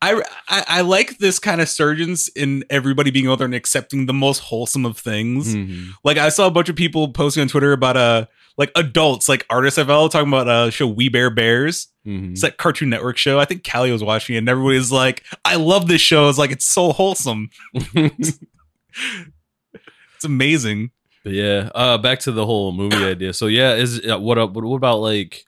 [0.01, 4.07] I, I I like this kind of surgeons in everybody being out there and accepting
[4.07, 5.55] the most wholesome of things.
[6.05, 8.27] Like I saw a bunch of people posting on Twitter about uh
[8.59, 11.89] like adults, like artists FL talking about uh show We Bare Bears.
[12.07, 12.33] Mhm.
[12.33, 13.39] It's that Cartoon Network show.
[13.41, 16.51] I think Callie was watching it, and everybody's like, "I love this show." It's like
[16.51, 17.51] it's so wholesome.
[20.23, 20.93] It's amazing.
[21.25, 23.33] But yeah, uh, back to the whole movie idea.
[23.33, 24.53] So yeah, is uh, what up?
[24.53, 25.45] What, about like?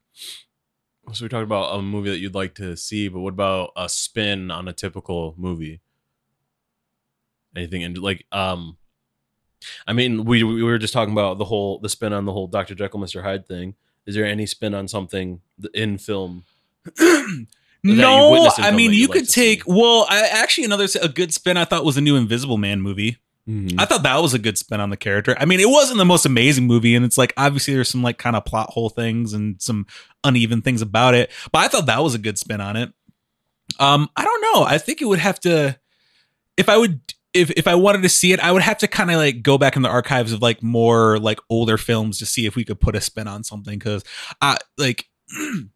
[1.13, 3.89] So we talked about a movie that you'd like to see, but what about a
[3.89, 5.81] spin on a typical movie?
[7.55, 8.77] Anything and like um,
[9.87, 12.49] I mean, we we were just talking about the whole the spin on the whole
[12.49, 13.77] Doctor Jekyll Mister Hyde thing.
[14.07, 15.41] Is there any spin on something
[15.73, 16.47] in film?
[17.85, 19.55] no, I mean you like could see.
[19.55, 19.69] take.
[19.69, 23.19] Well, I, actually, another a good spin I thought was the new Invisible Man movie.
[23.79, 25.37] I thought that was a good spin on the character.
[25.39, 28.19] I mean, it wasn't the most amazing movie, and it's like obviously there's some like
[28.19, 29.87] kind of plot hole things and some
[30.23, 32.93] uneven things about it, but I thought that was a good spin on it.
[33.79, 34.65] Um, I don't know.
[34.65, 35.79] I think it would have to
[36.57, 37.01] if I would
[37.33, 39.59] if if I wanted to see it, I would have to kind of like go
[39.59, 42.81] back in the archives of like more like older films to see if we could
[42.81, 44.05] put a spin on something because
[44.41, 45.07] I like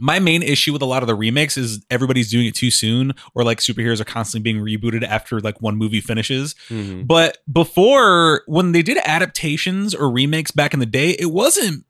[0.00, 3.12] my main issue with a lot of the remakes is everybody's doing it too soon
[3.34, 6.54] or like superheroes are constantly being rebooted after like one movie finishes.
[6.70, 7.06] Mhm.
[7.06, 11.84] But before, when they did adaptations or remakes back in the day, it wasn't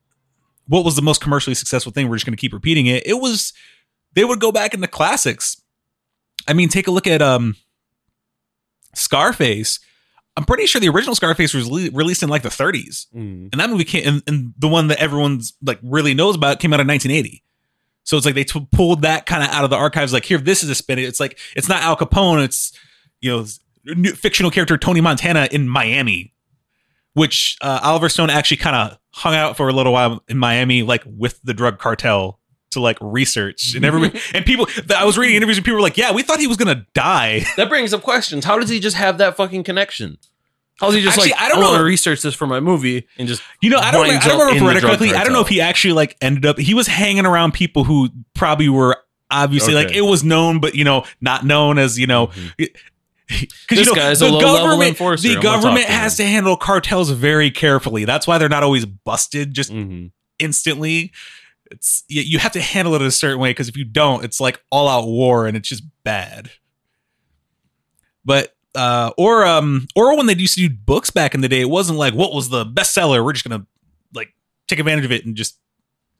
[0.67, 2.07] what was the most commercially successful thing.
[2.09, 3.05] We're just going to keep repeating it.
[3.07, 3.53] It was
[4.13, 5.61] they would go back into classics.
[6.47, 7.55] I mean, take a look at um
[8.93, 9.79] Scarface.
[10.37, 13.49] I'm pretty sure the original Scarface was le- released in like the 30s, Mm.
[13.51, 16.73] and that movie came, and, and the one that everyone's like really knows about came
[16.73, 17.43] out in 1980.
[18.09, 20.13] So it's like they t- pulled that kind of out of the archives.
[20.13, 20.97] Like here, this is a spin.
[20.97, 22.43] It's like it's not Al Capone.
[22.43, 22.75] It's
[23.21, 23.45] you know
[23.85, 26.33] new, fictional character Tony Montana in Miami,
[27.13, 30.81] which uh, Oliver Stone actually kind of hung out for a little while in Miami,
[30.81, 32.39] like with the drug cartel
[32.71, 34.67] to like research and everybody and people.
[34.97, 37.45] I was reading interviews and people were like, "Yeah, we thought he was gonna die."
[37.57, 38.43] That brings up questions.
[38.43, 40.17] How does he just have that fucking connection?
[40.79, 43.27] How's he just Actually, like I don't want to research this for my movie and
[43.27, 44.09] just You know, I don't.
[44.09, 45.13] I don't remember if I correctly.
[45.13, 46.57] I don't know if he actually like ended up.
[46.57, 48.97] He was hanging around people who probably were
[49.29, 52.27] obviously like it was known, but you know, not known as you know.
[52.27, 52.51] Mhm.
[52.57, 55.99] Because you know, the government, the I'm gonna talk government to him.
[55.99, 58.05] has to handle cartels very carefully.
[58.05, 60.11] That's why they're not always busted just Mhm.
[60.39, 61.11] instantly.
[61.69, 64.39] It's you, you have to handle it a certain way because if you don't, it's
[64.39, 66.49] like all out war and it's just bad.
[68.25, 71.61] But uh, or um, or when they used to do books back in the day,
[71.61, 73.23] it wasn't like what was the bestseller.
[73.23, 73.65] We're just gonna
[74.13, 74.33] like
[74.67, 75.57] take advantage of it and just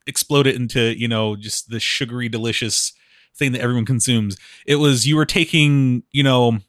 [0.07, 2.93] explode it into you know just the sugary delicious
[3.35, 4.37] thing that everyone consumes.
[4.65, 6.59] It was you were taking you know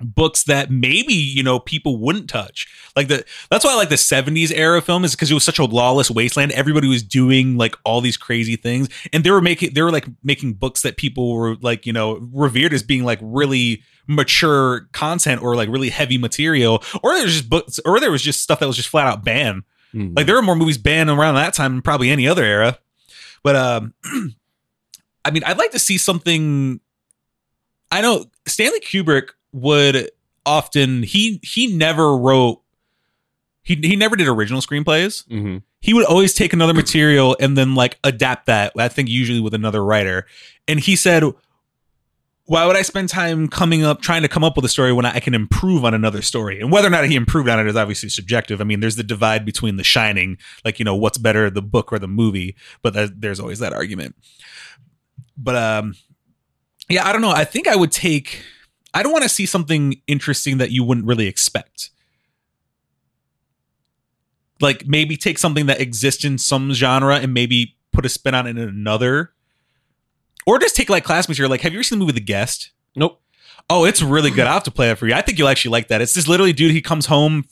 [0.00, 2.66] books that maybe you know people wouldn't touch.
[2.96, 5.58] Like the that's why i like the 70s era film is because it was such
[5.58, 6.52] a lawless wasteland.
[6.52, 8.88] Everybody was doing like all these crazy things.
[9.12, 12.18] And they were making they were like making books that people were like you know
[12.32, 16.82] revered as being like really mature content or like really heavy material.
[17.02, 19.24] Or there was just books or there was just stuff that was just flat out
[19.24, 19.62] banned.
[19.94, 20.14] Mhm.
[20.16, 22.78] like there were more movies banned around that time than probably any other era.
[23.42, 23.94] But um
[25.24, 26.80] I mean, I'd like to see something
[27.90, 30.10] I know Stanley Kubrick would
[30.46, 32.60] often he he never wrote
[33.62, 35.26] he he never did original screenplays.
[35.28, 35.62] Mhm.
[35.80, 39.54] He would always take another material and then like adapt that, I think usually with
[39.54, 40.26] another writer.
[40.66, 41.24] And he said
[42.48, 45.04] why would I spend time coming up trying to come up with a story when
[45.04, 46.62] I can improve on another story?
[46.62, 48.62] And whether or not he improved on it is obviously subjective.
[48.62, 51.92] I mean, there's the divide between The Shining, like you know, what's better, the book
[51.92, 52.56] or the movie?
[52.80, 54.16] But that, there's always that argument.
[55.36, 55.94] But um,
[56.88, 57.30] yeah, I don't know.
[57.30, 58.42] I think I would take.
[58.98, 61.90] I don't want to see something interesting that you wouldn't really expect.
[64.60, 68.48] Like maybe take something that exists in some genre and maybe put a spin on
[68.48, 69.30] it in another.
[70.48, 71.48] Or just take like class material.
[71.48, 72.72] Like, have you ever seen the movie The Guest?
[72.96, 73.22] Nope.
[73.70, 74.46] Oh, it's really good.
[74.46, 75.14] I will have to play it for you.
[75.14, 76.00] I think you'll actually like that.
[76.00, 76.72] It's this literally dude.
[76.72, 77.44] He comes home.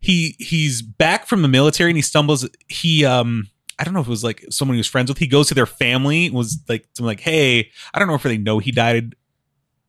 [0.00, 2.48] He he's back from the military and he stumbles.
[2.66, 5.18] He um I don't know if it was like someone he was friends with.
[5.18, 6.26] He goes to their family.
[6.26, 9.14] and Was like something like, hey, I don't know if they know he died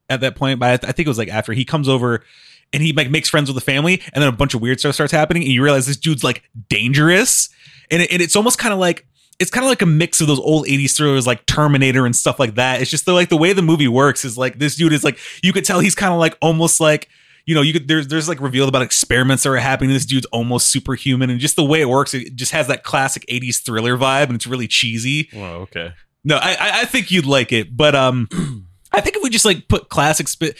[0.09, 2.23] at that point, but I, th- I think it was like after he comes over
[2.71, 4.95] and he like makes friends with the family, and then a bunch of weird stuff
[4.95, 7.49] starts happening, and you realize this dude's like dangerous,
[7.91, 9.05] and, it, and it's almost kind of like
[9.39, 12.39] it's kind of like a mix of those old 80s thrillers like Terminator and stuff
[12.39, 12.81] like that.
[12.81, 15.17] It's just the like the way the movie works is like this dude is like
[15.43, 17.09] you could tell he's kind of like almost like
[17.45, 19.89] you know, you could there's there's like revealed about experiments that are happening.
[19.93, 23.25] This dude's almost superhuman, and just the way it works, it just has that classic
[23.29, 25.29] 80s thriller vibe, and it's really cheesy.
[25.33, 25.55] Wow.
[25.61, 25.93] Okay.
[26.23, 28.29] No, I I, I think you'd like it, but um,
[28.93, 30.55] I think if we just like put classic sp-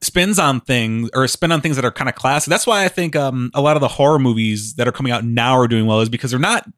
[0.00, 2.88] spins on things or spin on things that are kind of classic, that's why I
[2.88, 5.86] think um a lot of the horror movies that are coming out now are doing
[5.86, 6.68] well is because they're not.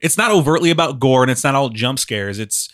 [0.00, 2.38] It's not overtly about gore and it's not all jump scares.
[2.38, 2.68] It's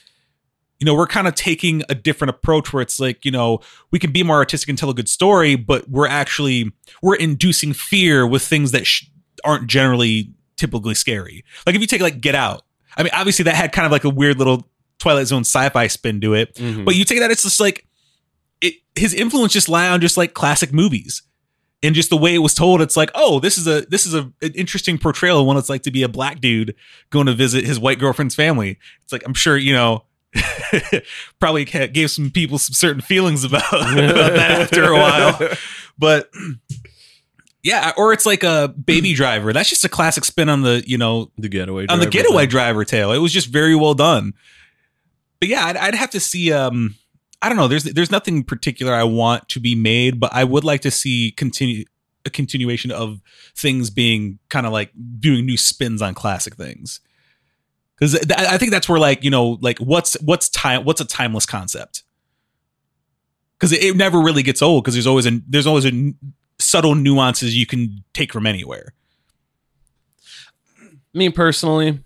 [0.80, 3.60] you know we're kind of taking a different approach where it's like you know
[3.90, 6.72] we can be more artistic and tell a good story, but we're actually
[7.02, 9.04] we're inducing fear with things that sh-
[9.44, 11.44] aren't generally typically scary.
[11.66, 12.62] Like if you take like Get Out,
[12.96, 14.68] I mean obviously that had kind of like a weird little
[14.98, 16.54] Twilight Zone sci-fi spin to it.
[16.54, 16.84] Mhm.
[16.84, 17.86] But you take that, it's just like
[18.60, 18.74] it.
[18.94, 21.22] His influence just lie on just like classic movies,
[21.82, 22.80] and just the way it was told.
[22.80, 25.68] It's like, oh, this is a this is a an interesting portrayal of what it's
[25.68, 26.74] like to be a black dude
[27.10, 28.78] going to visit his white girlfriend's family.
[29.02, 30.04] It's like I'm sure you know.
[31.38, 35.38] probably gave some people some certain feelings about, about that after a while,
[35.98, 36.28] but
[37.62, 39.52] yeah, or it's like a baby driver.
[39.52, 41.86] That's just a classic spin on the you know the getaway.
[41.88, 42.50] on the getaway thing.
[42.50, 43.12] driver tale.
[43.12, 44.34] It was just very well done.
[45.44, 46.54] But yeah, I'd, I'd have to see.
[46.54, 46.94] Um,
[47.42, 47.68] I don't know.
[47.68, 51.34] There's there's nothing particular I want to be made, but I would like to see
[51.36, 51.84] continue
[52.24, 53.20] a continuation of
[53.54, 54.90] things being kind of like
[55.20, 57.00] doing new spins on classic things.
[57.94, 61.44] Because I think that's where like you know like what's what's time what's a timeless
[61.44, 62.04] concept.
[63.58, 64.82] Because it, it never really gets old.
[64.82, 66.16] Because there's always a there's always a n-
[66.58, 68.94] subtle nuances you can take from anywhere.
[71.12, 72.00] Me personally,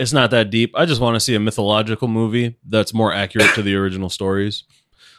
[0.00, 0.72] it's not that deep.
[0.74, 4.64] I just want to see a mythological movie that's more accurate to the original stories.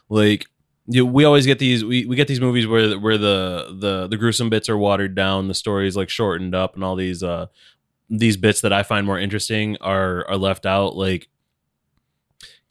[0.09, 0.47] Like
[0.88, 4.17] you, we always get these we, we get these movies where where the the the
[4.17, 7.47] gruesome bits are watered down, the stories like shortened up, and all these uh
[8.09, 10.95] these bits that I find more interesting are are left out.
[10.95, 11.29] Like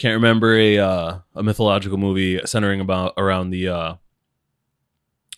[0.00, 3.94] can't remember a uh, a mythological movie centering about around the uh,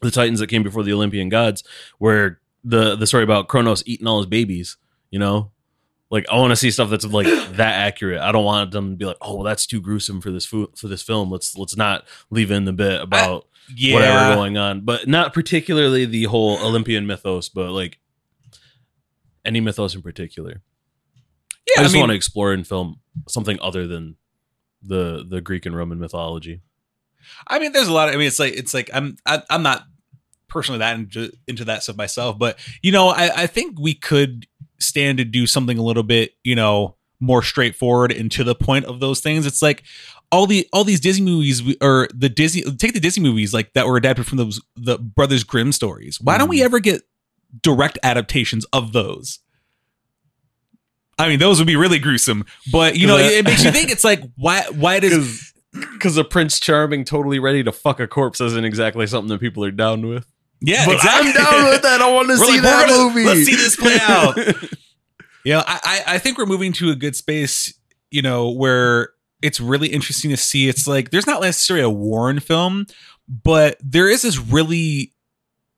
[0.00, 1.64] the Titans that came before the Olympian gods,
[1.98, 4.76] where the the story about Kronos eating all his babies.
[5.10, 5.50] You know,
[6.12, 8.20] like I want to see stuff that's like that accurate.
[8.20, 10.68] I don't want them to be like, oh, well, that's too gruesome for this food
[10.76, 11.30] for this film.
[11.30, 13.94] Let's let's not leave in the bit about Yeah.
[13.94, 17.98] whatever going on, but not particularly the whole Olympian mythos, but like
[19.44, 20.62] any mythos in particular.
[21.66, 24.16] yeah, I I just mean, want to explore in film something other than
[24.82, 26.60] the the Greek and Roman mythology.
[27.48, 28.08] I mean, there's a lot.
[28.08, 29.84] Of, I mean, it's like it's like I'm I, I'm not
[30.48, 34.46] personally that into, into that stuff myself, but you know, I, I think we could
[34.82, 38.84] stand to do something a little bit, you know, more straightforward and to the point
[38.86, 39.46] of those things.
[39.46, 39.84] It's like
[40.32, 43.72] all the all these Disney movies we- or the Disney take the Disney movies like
[43.74, 46.18] that were adapted from those the Brothers Grimm stories.
[46.20, 46.64] Why don't we Mhm.
[46.64, 47.02] ever get
[47.62, 49.38] direct adaptations of those?
[51.18, 53.90] I mean, those would be really gruesome, but you know, it, it makes you think.
[53.90, 55.52] It's like why why does
[55.92, 59.64] Because the Prince Charming totally ready to fuck a corpse isn't exactly something that people
[59.64, 60.26] are down with.
[60.62, 61.30] Yeah, But exactly.
[61.30, 62.00] I'm down with that.
[62.00, 63.24] I want to see like, that gonna- movie.
[63.24, 64.36] let's see this play out.
[65.44, 67.74] You know, I, I I think we're moving to a good space,
[68.12, 69.08] you know, where
[69.42, 70.68] it's really interesting to see.
[70.68, 72.86] It's like there's not necessarily a Warren film,
[73.28, 75.12] but there is this really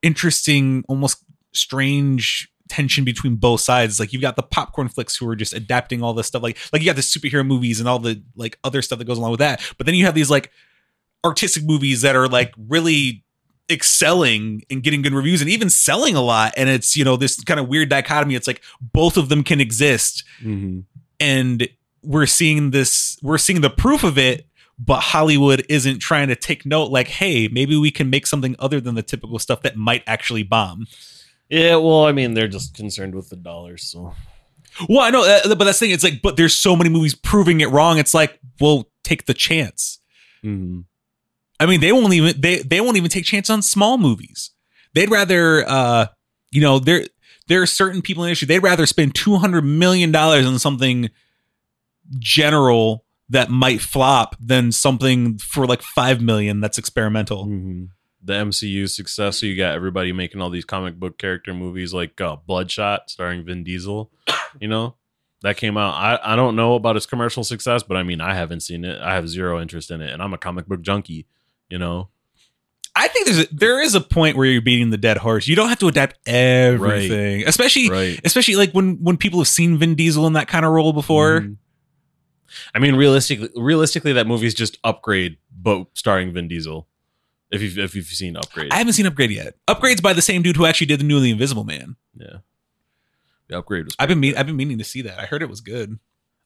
[0.03, 1.17] interesting, almost
[1.51, 3.99] strange tension between both sides.
[3.99, 6.83] Like you've got the popcorn flicks who are just adapting all this stuff, like like
[6.83, 9.39] you got the superhero movies and all the like other stuff that goes along with
[9.39, 9.61] that.
[9.79, 10.51] But then you have these like
[11.25, 13.23] artistic movies that are like really
[13.69, 16.53] excelling and getting good reviews and even selling a lot.
[16.57, 18.35] And it's you know this kind of weird dichotomy.
[18.35, 20.23] It's like both of them can exist.
[20.43, 20.83] Mhm.
[21.19, 21.67] and
[22.03, 24.45] we're seeing this we're seeing the proof of it
[24.77, 28.79] but hollywood isn't trying to take note like hey maybe we can make something other
[28.81, 30.85] than the typical stuff that might actually bomb.
[31.49, 34.13] Yeah, well, I mean, they're just concerned with the dollars, so.
[34.89, 35.93] Well i know uh, but that's the thing.
[35.93, 37.97] It's like but there's so many movies proving it wrong.
[37.97, 39.99] It's like well take the chance.
[40.43, 40.83] Mhm.
[41.59, 44.51] I mean, they won't even they they won't even take chance on small movies.
[44.93, 46.07] They'd rather, uh,
[46.51, 47.05] you know, there
[47.47, 50.59] there are certain people in the industry they'd rather spend two hundred million dollars on
[50.59, 51.09] something
[52.19, 57.45] general that might flop than something for like five million that's experimental.
[57.47, 57.89] Mhm.
[58.21, 59.39] the MCU success.
[59.39, 63.45] So you got everybody making all these comic book character movies like uh, Bloodshot, starring
[63.45, 64.11] Vin Diesel.
[64.61, 64.95] You know,
[65.41, 65.95] that came out.
[65.95, 69.01] I I don't know about its commercial success, but I mean, I haven't seen it.
[69.01, 71.27] I have zero interest in it, and I'm a comic book junkie.
[71.69, 72.09] You know,
[72.95, 75.47] I think there's a, there is a point where you're beating the dead horse.
[75.47, 78.19] You don't have to adapt everything, especially right?
[78.23, 81.41] especially like when when people have seen Vin Diesel in that kind of role before.
[81.41, 81.57] Mhm.
[82.73, 86.87] I mean, realistically, realistically, that movie's just Upgrade, but starring Vin Diesel.
[87.51, 89.55] If you've if you've seen Upgrade, I haven't seen Upgrade yet.
[89.67, 91.95] Upgrade's by the same dude who actually did the newly Invisible Man.
[92.15, 92.37] yeah,
[93.47, 93.95] the Upgrade was.
[93.99, 95.19] I've been mean, I've been meaning to see that.
[95.19, 95.99] I heard it was good.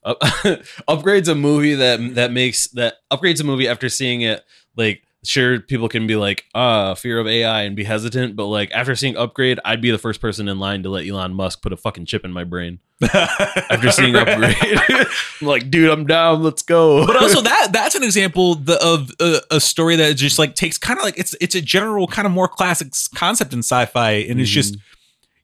[0.04, 0.18] Up-
[0.88, 4.42] Upgrade's a movie that that makes that Upgrade's a movie after seeing it.
[4.76, 8.70] Like, sure, people can be like, "Ah, fear of AI" and be hesitant, but like
[8.72, 11.72] after seeing Upgrade, I'd be the first person in line to let Elon Musk put
[11.72, 12.78] a fucking chip in my brain
[13.12, 14.56] after seeing Upgrade.
[15.40, 16.42] I'm like, dude, I'm down.
[16.42, 17.06] Let's go.
[17.06, 20.78] but also that that's an example the, of uh, a story that just like takes
[20.78, 24.40] kind of like it's it's a general kind of more classic concept in sci-fi, and
[24.40, 24.76] it's just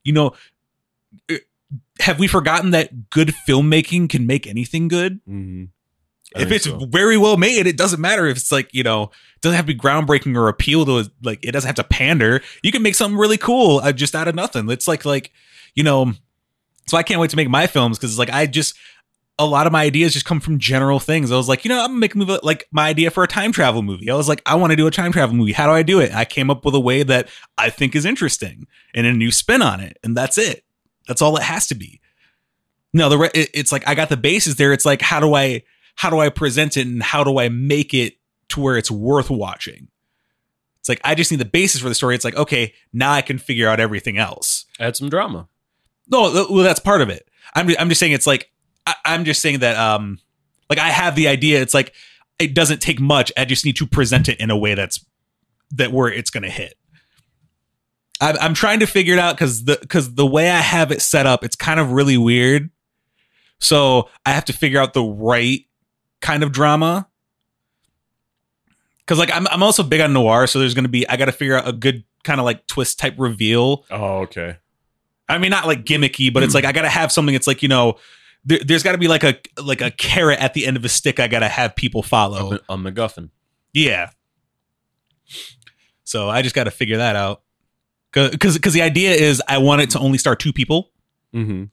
[0.04, 0.32] you know,
[1.30, 1.34] uh,
[2.00, 5.20] have we forgotten that good filmmaking can make anything good?
[5.28, 5.68] Mhm.
[6.36, 6.86] I if it's so.
[6.86, 9.74] very well made, it doesn't matter if it's like you know, it doesn't have to
[9.74, 12.42] be groundbreaking or appeal to like it doesn't have to pander.
[12.62, 14.70] You can make something really cool uh, just out of nothing.
[14.70, 15.32] It's like like
[15.74, 16.12] you know,
[16.86, 18.76] so I can't wait to make my films because it's like I just
[19.38, 21.30] a lot of my ideas just come from general things.
[21.30, 23.28] I was like, you know, I'm gonna make a movie like my idea for a
[23.28, 24.10] time travel movie.
[24.10, 25.52] I was like, I want to do a time travel movie.
[25.52, 26.14] How do I do it?
[26.14, 27.28] I came up with a way that
[27.58, 30.64] I think is interesting and a new spin on it, and that's it.
[31.06, 32.00] That's all it has to be.
[32.94, 34.72] No, the re- it's like I got the basis there.
[34.72, 35.62] It's like how do I
[35.96, 38.14] how do I present it and how do I make it
[38.50, 39.88] to where it's worth watching?
[40.78, 42.14] It's like I just need the basis for the story.
[42.14, 44.66] It's like okay, now I can figure out everything else.
[44.78, 45.48] add some drama.
[46.08, 47.28] No, well, that's part of it.
[47.54, 48.52] I'm I'm just saying it's like
[48.86, 50.20] I, I'm just saying that um
[50.70, 51.60] like I have the idea.
[51.60, 51.92] It's like
[52.38, 53.32] it doesn't take much.
[53.36, 55.04] I just need to present it in a way that's
[55.72, 56.74] that where it's going to hit.
[58.20, 61.02] I'm I'm trying to figure it out because the because the way I have it
[61.02, 62.70] set up, it's kind of really weird.
[63.58, 65.60] So I have to figure out the right
[66.26, 67.08] kind of drama.
[69.06, 71.56] Cause like I'm I'm also big on noir, so there's gonna be I gotta figure
[71.56, 74.56] out a good kind of like twist type reveal Oh, okay.
[75.28, 77.34] I mean, not like gimmicky, but it's like I gotta have something.
[77.34, 77.98] It's like you know,
[78.44, 80.88] there, there's got to be like a like a carrot at the end of a
[80.88, 81.20] stick.
[81.20, 82.54] I gotta have people follow.
[82.54, 83.30] A, a MacGuffin.
[83.72, 84.10] Yeah.
[86.04, 87.42] So I just got to figure that out.
[88.12, 90.90] Because because the idea is I want it to only star two people.
[91.34, 91.64] Mm-hmm.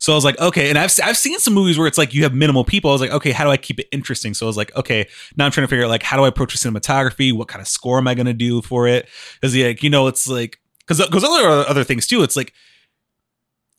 [0.00, 2.22] So I was like, okay, and I've I've seen some movies where it's like you
[2.22, 2.90] have minimal people.
[2.90, 4.32] I was like, okay, how do I keep it interesting?
[4.34, 6.28] So I was like, okay, now I'm trying to figure out like how do I
[6.28, 7.32] approach the cinematography?
[7.32, 9.08] What kind of score am I going to do for it?
[9.34, 12.22] Because like you know, it's like because because other other things too.
[12.22, 12.54] It's like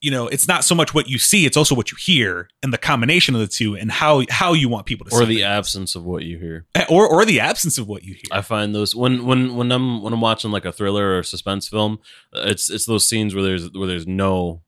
[0.02, 2.74] you know, it's not so much what you see; it's also what you hear, and
[2.74, 5.18] the combination of the two, and how how you want people to see.
[5.18, 5.46] or the things.
[5.46, 6.66] absence of what you hear.
[6.90, 8.24] or or the absence of what you hear.
[8.32, 11.24] I find those when when when I'm when I'm watching like a thriller or a
[11.24, 12.00] suspense film,
[12.36, 14.62] uh, it's it's those scenes where there's where there's no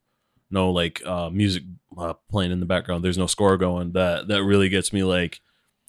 [0.54, 1.64] no like uh, music
[1.98, 3.04] uh, playing in the background.
[3.04, 3.92] There's no score going.
[3.92, 5.42] That that really gets me like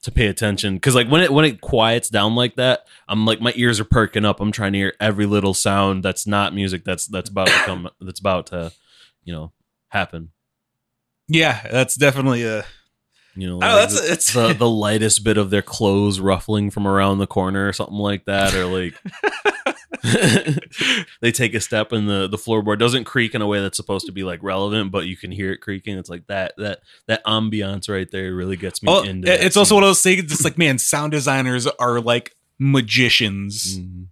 [0.02, 3.40] to pay attention because like when it when it quiets down like that, I'm like
[3.40, 4.40] my ears are perking up.
[4.40, 7.88] I'm trying to hear every little sound that's not music that's that's about to come
[8.00, 8.72] that's about to
[9.22, 9.52] you know
[9.88, 10.30] happen.
[11.28, 12.64] yeah, that's definitely a.
[13.36, 16.70] You know, Oh, like that's the, it's the the lightest bit of their clothes ruffling
[16.70, 18.94] from around the corner or something like that, or like
[21.20, 24.06] they take a step and the the floorboard doesn't creak in a way that's supposed
[24.06, 25.96] to be like relevant, but you can hear it creaking.
[25.96, 29.32] It's like that that that ambiance right there really gets me Oh, into.
[29.32, 29.76] it's also scene.
[29.76, 30.22] one of those things.
[30.24, 34.04] It's like, man, sound designers are like magicians mm-hmm.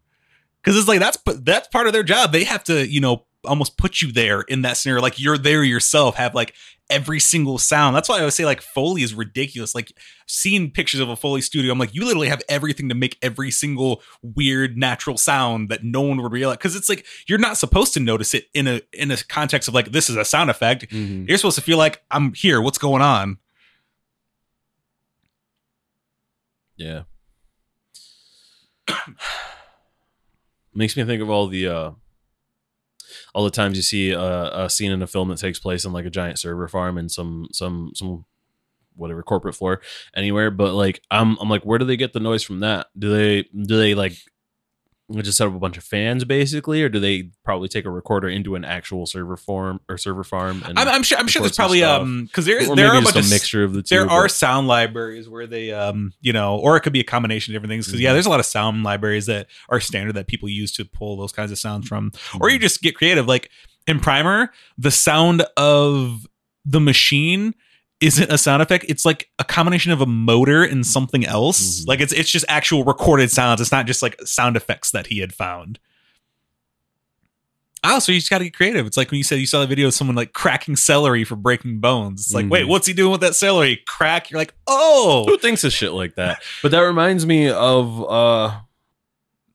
[0.62, 2.32] because it's like that's that's part of their job.
[2.32, 5.64] They have to, you know, almost put you there in that scenario, like you're there
[5.64, 6.16] yourself.
[6.16, 6.54] Have like
[6.90, 7.96] every single sound.
[7.96, 9.74] That's why I always say like Foley is ridiculous.
[9.74, 9.92] Like
[10.26, 13.50] seeing pictures of a Foley studio, I'm like, you literally have everything to make every
[13.50, 16.58] single weird natural sound that no one would realize.
[16.58, 19.74] Because it's like you're not supposed to notice it in a in a context of
[19.74, 20.88] like this is a sound effect.
[20.90, 21.28] Mhm.
[21.28, 22.60] You're supposed to feel like I'm here.
[22.60, 23.38] What's going on?
[26.76, 27.02] Yeah.
[30.74, 31.90] Makes me think of all the uh
[33.34, 35.92] all the times you see a, a scene in a film that takes place in
[35.92, 38.24] like a giant server farm and some some some
[38.94, 39.80] whatever corporate floor
[40.14, 42.88] anywhere but like i'm i'm like where do they get the noise from that?
[42.98, 44.16] Do they do they like
[45.20, 48.28] just set up a bunch of fans basically or do they probably take a recorder
[48.28, 51.18] into an actual server farm or server farm and I'm, I'm sure.
[51.18, 52.00] I'm sure there's probably stuff?
[52.02, 54.28] um because there or there are a bunch of mixture of the two there are
[54.28, 57.70] sound libraries where they um you know or it could be a combination of different
[57.72, 58.12] things because yeah Mhm.
[58.14, 61.32] there's a lot of sound libraries that are standard that people use to pull those
[61.32, 62.52] kinds of sounds from or Mhm.
[62.54, 63.50] you just get creative like
[63.86, 66.26] in primer the sound of
[66.64, 67.54] the machine
[68.02, 71.88] isn't a sound effect it's like a combination of a motor and something else Mhm.
[71.88, 75.20] like it's it's just actual recorded sounds it's not just like sound effects that he
[75.20, 75.78] had found
[77.84, 78.86] Oh, so you just got to get creative.
[78.86, 81.34] It's like when you said you saw the video of someone like cracking celery for
[81.34, 82.26] breaking bones.
[82.26, 82.50] It's like, Mhm.
[82.50, 83.82] wait, what's he doing with that celery?
[83.88, 84.30] Crack.
[84.30, 88.56] You're like, oh, who thinks of shit like that but that reminds me of uh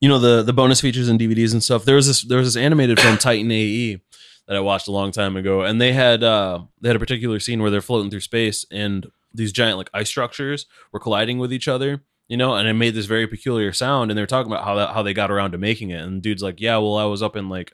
[0.02, 2.54] you know the the bonus features and dvds and stuff there was this there was
[2.54, 4.00] this animated film titan ae
[4.48, 5.62] that i watched a long time ago.
[5.62, 9.08] And they had uh they had a particular scene where they're floating through space and
[9.34, 12.56] these giant like ice structures were colliding with each other you know?
[12.56, 14.12] And it made this very peculiar sound.
[14.12, 16.02] And they're talking about how that how they got around to making it.
[16.02, 17.72] And dude's like yeah well i was up in like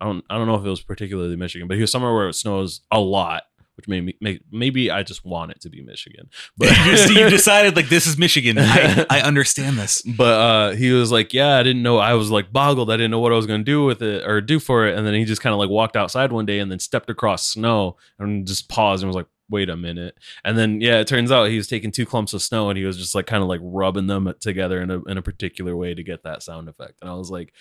[0.00, 2.28] i don't i don't know if it was particularly michigan but he was somewhere where
[2.28, 3.44] it snows a lot
[3.76, 6.28] which made me make maybe i just want it to be michigan.
[6.56, 6.70] But
[7.10, 8.56] you decided like this is Michigan.
[8.58, 10.02] I, I understand this.
[10.16, 11.98] but uh he was like yeah i didn't know.
[11.98, 12.90] I was like boggled.
[12.90, 14.96] I didn't know what i was going to do with it or do for it.
[14.96, 17.46] And then he just kind of like walked outside one day and then stepped across
[17.46, 20.18] snow and just paused and was like wait a minute.
[20.44, 22.84] And then yeah it turns out he was taking two clumps of snow and he
[22.84, 25.94] was just like kind of like rubbing them together in a, in a particular way
[25.94, 26.98] to get that sound effect.
[27.00, 27.52] And i was like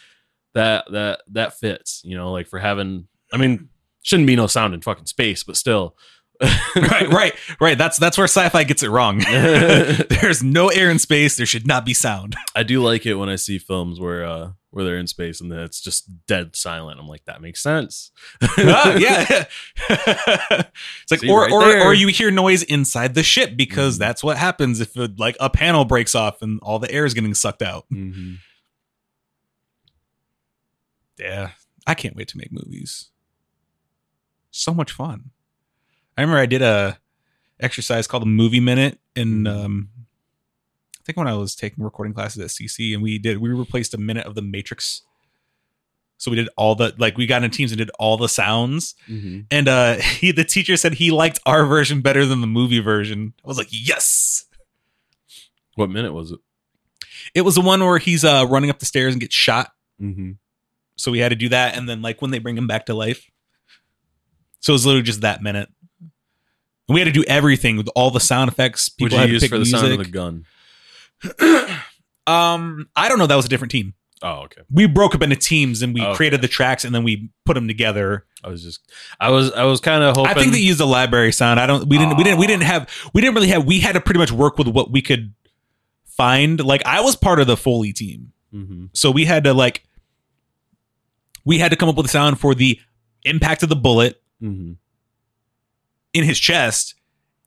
[0.53, 3.69] that that that fits you know like for having i mean
[4.03, 5.95] shouldn't be no sound in fucking space but still
[6.75, 7.77] right, right, right.
[7.77, 9.19] That's that's where sci-fi gets it wrong.
[9.29, 11.37] There's no air in space.
[11.37, 12.35] There should not be sound.
[12.55, 15.51] I do like it when I see films where uh where they're in space and
[15.51, 16.99] then it's just dead silent.
[16.99, 18.09] I'm like, that makes sense.
[18.57, 19.45] Ah, yeah,
[19.87, 21.83] it's like See, or right or there.
[21.85, 23.99] or you hear noise inside the ship because Mhm.
[23.99, 27.13] that's what happens if it, like a panel breaks off and all the air is
[27.13, 27.85] getting sucked out.
[27.93, 28.37] Mhm.
[31.19, 31.51] Yeah,
[31.85, 33.09] I can't wait to make movies.
[34.51, 35.31] So much fun.
[36.17, 36.99] I remember I did a
[37.59, 39.89] exercise called a movie minute in um
[40.99, 43.93] I think when I was taking recording classes at CC and we did we replaced
[43.93, 45.01] a minute of the Matrix.
[46.17, 48.93] So we did all the like we got in teams and did all the sounds
[49.09, 49.45] Mhm.
[49.49, 53.33] and uh he the teacher said he liked our version better than the movie version.
[53.43, 54.45] I was like, "Yes."
[55.75, 56.39] What minute was it?
[57.33, 59.71] It was the one where he's uh running up the stairs and gets shot
[60.01, 60.31] Mm-hmm.
[60.97, 62.93] So we had to do that, and then like when they bring him back to
[62.95, 63.29] life.
[64.61, 65.69] So it was literally just that minute.
[65.99, 68.89] And we had to do everything with all the sound effects.
[68.89, 70.13] People you had to use pick for the sound of the music.
[70.13, 70.45] gun?
[72.27, 73.27] um, I don't know.
[73.27, 73.93] That was a different team.
[74.23, 74.61] Oh, okay.
[74.71, 76.13] We broke up into teams and we Okay.
[76.13, 78.25] created the tracks, and then we put them together.
[78.43, 78.79] I was just,
[79.19, 80.29] I was, I was kind of hoping.
[80.31, 81.59] I think they used a library sound.
[81.59, 81.87] I don't.
[81.89, 82.17] We didn't.
[82.17, 82.39] We didn't.
[82.39, 82.87] We didn't have.
[83.13, 83.65] We didn't really have.
[83.65, 85.33] We had to pretty much work with what we could
[86.05, 86.63] find.
[86.63, 88.31] Like I was part of the Foley team.
[88.53, 88.89] Mhm.
[88.93, 89.83] So we had to like
[91.43, 92.79] we had to come up with a sound for the
[93.23, 94.77] impact of the bullet, Mhm.
[96.13, 96.95] in his chest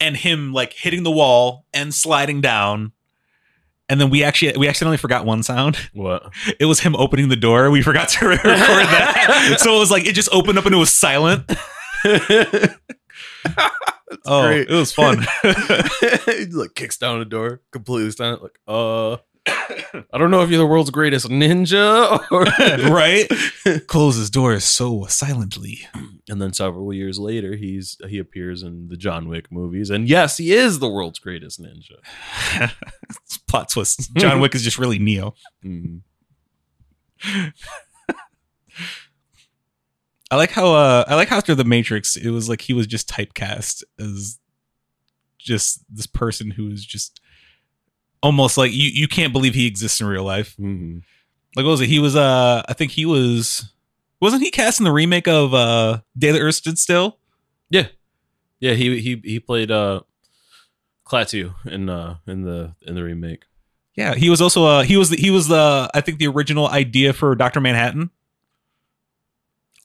[0.00, 2.92] and him like hitting the wall and sliding down.
[3.88, 5.76] And then we actually we accidentally forgot one sound.
[5.92, 6.32] What?
[6.58, 7.70] It was him opening the door.
[7.70, 9.56] We forgot to record that.
[9.60, 11.50] so it was like it just opened up and it was silent.
[14.26, 14.68] oh, great.
[14.68, 15.24] it was fun.
[15.42, 18.42] he like kicks down the door, completely silent.
[18.42, 19.16] Like, uh,
[19.46, 22.44] I don't know if you're the world's greatest ninja or
[22.90, 23.28] right?
[23.86, 25.86] Closes doors so silently.
[26.28, 30.38] And then several years later, he's he appears in the John Wick movies, and yes,
[30.38, 32.72] he is the world's greatest ninja.
[33.48, 34.14] Plot twist.
[34.16, 35.34] John Wick is just really Neo.
[35.64, 36.00] Mhm.
[40.30, 42.86] I like how uh I like how after the Matrix, it was like he was
[42.86, 44.38] just typecast as
[45.38, 47.20] just this person who is just
[48.24, 50.56] almost like you you can't believe he exists in real life.
[50.58, 51.02] Mhm.
[51.54, 51.88] Like what was it?
[51.88, 53.70] He was uh I think he was
[54.20, 57.18] wasn't he cast in the remake of uh Day the Earth Stood Still?
[57.70, 57.88] Yeah.
[58.60, 60.00] Yeah, he he he played uh
[61.06, 63.44] Klaatu in uh in the in the remake.
[63.94, 66.66] Yeah, he was also uh he was the, he was the I think the original
[66.68, 68.10] idea for Doctor Manhattan.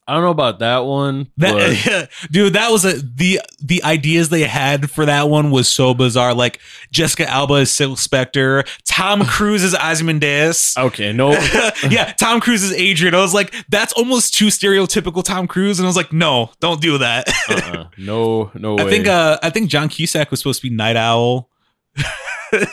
[0.09, 1.27] I don't know about that one.
[1.37, 5.93] That dude, that was a the the ideas they had for that one was so
[5.93, 6.33] bizarre.
[6.33, 6.59] Like
[6.91, 10.73] Jessica Alba is Silk Spectre, Tom Cruise is Ozymandias.
[10.75, 11.33] okay, no,
[11.91, 13.13] yeah, Tom Cruise is Adrian.
[13.13, 16.81] I was like, that's almost too stereotypical Tom Cruise, and I was like, no, don't
[16.81, 17.29] do that.
[17.47, 17.89] uh-uh.
[17.99, 18.85] no, no way.
[18.85, 21.51] I think uh I think John Cusack was supposed to be Nite Owl.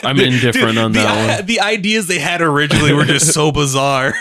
[0.03, 1.45] I'm indifferent on the, that one.
[1.45, 4.15] The ideas they had originally were just so bizarre.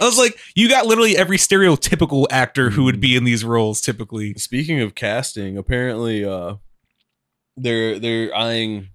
[0.00, 3.80] I was like, you got literally every stereotypical actor who would be in these roles
[3.80, 4.34] typically.
[4.34, 6.56] Speaking of casting, apparently uh
[7.56, 8.90] they're they're eyeing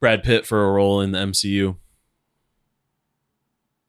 [0.00, 1.76] Brad Pitt for a role in the MCU.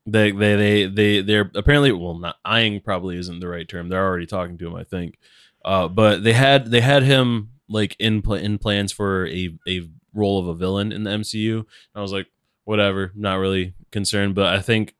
[0.05, 3.89] They they they they they're apparently well not eyeing probably isn't the right term.
[3.89, 5.17] They're already talking to him, I think.
[5.63, 9.89] Uh but they had they had him like in pl- in plans for a a
[10.13, 11.65] role of a villain in the MCU.
[11.95, 12.27] I was like,
[12.65, 14.93] whatever, not really concerned, but I think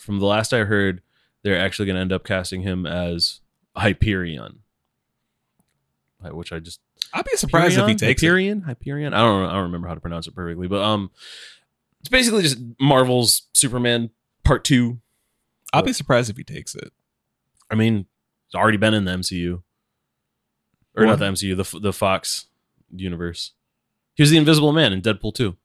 [0.00, 1.02] from the last I heard,
[1.42, 3.40] they're actually going to end up casting him as
[3.76, 4.60] Hyperion,
[6.30, 6.80] which I just
[7.12, 7.98] I'd be surprised if he Hyperion?
[7.98, 8.26] takes it.
[8.26, 8.60] Hyperion.
[8.62, 9.14] Hyperion.
[9.14, 9.48] I don't know.
[9.48, 11.10] I don't remember how to pronounce it perfectly, but um,
[12.00, 14.10] it's basically just Marvel's Superman
[14.44, 15.00] Part Two.
[15.72, 16.92] I'll be surprised if he takes it.
[17.70, 18.06] I mean,
[18.46, 19.62] it's already been in the MCU,
[20.96, 21.06] or What?
[21.06, 22.46] not the MCU, the the Fox
[22.94, 23.52] universe.
[24.14, 25.56] He was the Invisible Man in Deadpool Two.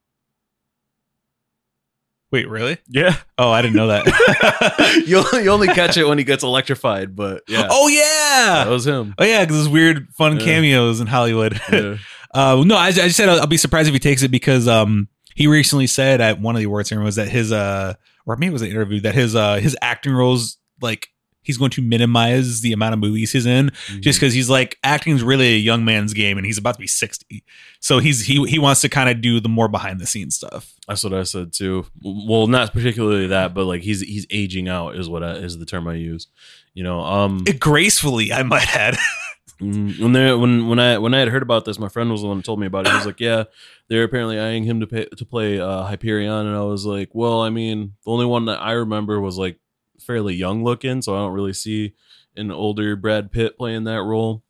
[2.34, 2.80] Wait, really?
[2.90, 5.04] Yeah, Oh, I didn't know that.
[5.08, 8.88] you you only catch it when he gets electrified, but yeah, Oh yeah, that was
[8.88, 9.14] him.
[9.20, 10.44] Oh yeah, because it's weird, fun Yeah.
[10.44, 11.62] cameos in Hollywood.
[11.72, 11.98] Yeah.
[12.36, 14.68] Uh, no, I, I just said I'll, I'll be surprised if he takes it because
[14.68, 17.94] um he recently said at one of the awards ceremonies that his uh
[18.26, 21.10] or maybe it was an interview that his uh his acting roles like
[21.44, 25.16] he's going to minimize the amount of movies he's in just because he's like acting
[25.16, 27.44] is really a young man's game and he's about to be sixty,
[27.80, 30.74] so he's he he wants to kind of do the more behind the scenes stuff.
[30.88, 31.86] That's what I said too.
[32.02, 35.66] Well, not particularly that, but like he's he's aging out is what I, is the
[35.66, 36.28] term I use.
[36.74, 38.98] You know, um, It, gracefully, I might add.
[39.62, 42.22] mm, when they when when I when I had heard about this, my friend was
[42.22, 42.91] the one who told me about it.
[42.91, 43.44] He was like, "Yeah,
[43.88, 47.41] they're apparently eyeing him to pay, to play uh, Hyperion," and I was like, "Well,
[47.41, 49.60] I mean, the only one that I remember was like
[50.04, 51.93] fairly young looking, so I don't really see
[52.36, 54.43] an older Brad Pitt playing that role."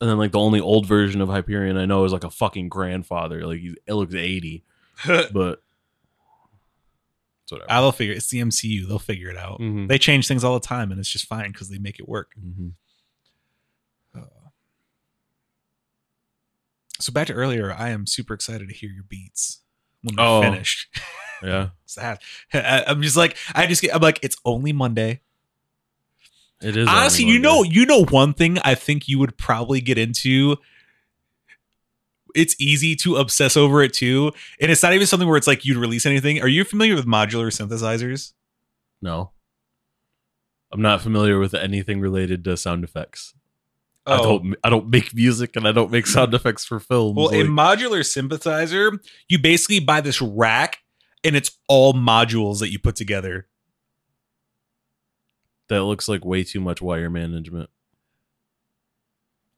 [0.00, 2.68] And then like the only old version of Hyperion I know is like a fucking
[2.68, 3.46] grandfather.
[3.46, 4.64] Like he it looks eighty,
[5.06, 5.62] but
[7.44, 7.70] it's whatever.
[7.70, 8.86] I'll figure it's the MCU.
[8.86, 9.60] They'll figure it out.
[9.60, 9.88] Mhm.
[9.88, 12.32] They change things all the time, and it's just fine because they make it work.
[12.38, 12.72] Mhm.
[16.98, 19.60] So back to earlier, I am super excited to hear your beats
[20.06, 20.42] when we're Oh.
[20.42, 20.88] finished.
[21.42, 22.18] Yeah, Sad.
[22.54, 23.94] I'm just like I just get.
[23.94, 25.20] I'm like it's only Monday.
[26.62, 26.88] it is.
[26.88, 30.56] Honestly, you know, you know one thing I think you would probably get into.
[32.34, 34.32] It's easy to obsess over it too,
[34.62, 36.40] and it's not even something where it's like you'd release anything.
[36.40, 38.32] Are you familiar with modular synthesizers?
[39.02, 39.32] no.
[40.72, 43.34] I'm not familiar with anything related to sound effects.
[44.06, 44.22] I oh.
[44.22, 44.54] don't.
[44.62, 47.16] I don't make music and I don't make sound effects for films.
[47.16, 48.98] Well, a modular synthesizer,
[49.28, 50.78] you basically buy this rack,
[51.24, 53.48] and it's all modules that you put together.
[55.68, 57.68] that looks like way too much wire management.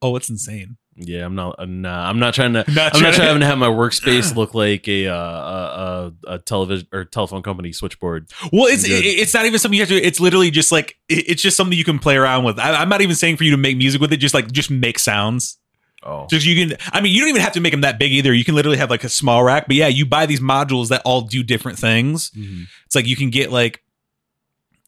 [0.01, 0.79] Oh, it's insane.
[1.01, 1.55] Yeah, I'm not.
[1.61, 2.09] I'm not.
[2.11, 2.65] I'm not trying to.
[2.67, 6.35] Not I'm not trying- trying to have my workspace look like a uh, a, a,
[6.35, 8.29] a television or telephone company switchboard.
[8.53, 9.95] Well, it's it, it's not even something you have to.
[10.03, 12.59] It's literally just like it- it's just something you can play around with.
[12.59, 14.17] I, I'm not even saying for you to make music with it.
[14.17, 15.59] Just like just make sounds.
[16.03, 16.77] Oh, Just you can.
[16.93, 18.33] I mean, you don't even have to make them that big either.
[18.33, 19.67] You can literally have like a small rack.
[19.67, 22.31] But yeah, you buy these modules that all do different things.
[22.31, 22.67] Mhm.
[22.87, 23.83] It's like you can get like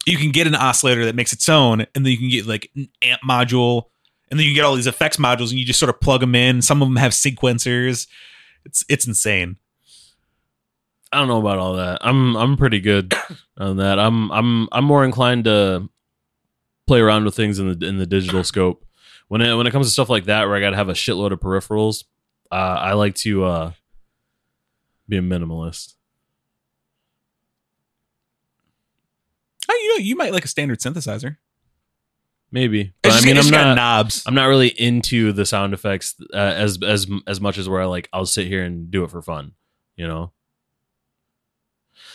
[0.07, 2.71] you can get an oscillator that makes its own, and then you can get like
[2.75, 3.85] an amp module,
[4.31, 6.35] and then you get all these effects modules, and you just sort of plug them
[6.35, 6.63] in.
[6.63, 8.07] Some of them have sequencers.
[8.65, 9.57] It's it's insane.
[11.13, 11.99] I don't know about all that.
[12.03, 13.15] I'm I'm pretty good
[13.57, 13.99] on that.
[13.99, 15.89] I'm I'm I'm more inclined to
[16.87, 18.85] play around with things in the in the digital scope.
[19.29, 20.95] When it when it comes to stuff like that, where I got to have a
[20.95, 22.05] shitload of peripherals,
[22.51, 23.73] uh, I like to uh,
[25.09, 25.95] be a minimalist.
[29.69, 31.37] Oh, you know, you might like a standard synthesizer.
[32.53, 33.75] Maybe, but I mean, I'm not.
[33.77, 34.25] knobs.
[34.27, 37.85] I'm not really into the sound effects uh, as as as much as where I
[37.87, 39.53] like I'll sit here and do it for fun,
[39.97, 40.33] you know.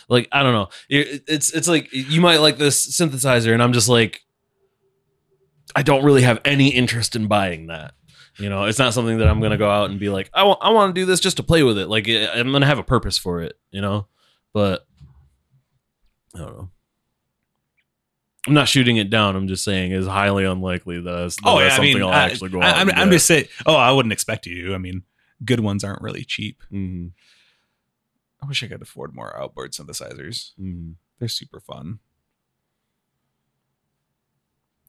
[0.09, 3.73] Like I don't know, It- it's it's like you might like this synthesizer, and I'm
[3.73, 4.21] just like,
[5.75, 7.93] I don't really have any interest in buying that.
[8.37, 10.59] You know, it's not something that I'm gonna go out and be like, I want
[10.61, 11.87] I want to do this just to play with it.
[11.87, 14.07] Like I'm gonna have a purpose for it, you know.
[14.53, 14.85] But
[16.35, 16.69] I don't know.
[18.47, 19.35] I'm not shooting it down.
[19.35, 22.03] I'm just saying it's highly unlikely that that's, that oh that's yeah, I something mean,
[22.03, 22.97] I'll I, actually go I, out.
[22.97, 23.45] I'm, just saying.
[23.65, 24.75] Oh, I wouldn't expect you.
[24.75, 25.03] I mean,
[25.43, 26.61] good ones aren't really cheap.
[26.71, 27.11] Mhm,
[28.43, 30.51] I wish I could afford more outboard synthesizers.
[30.59, 30.95] mhm.
[31.19, 31.99] They're super fun.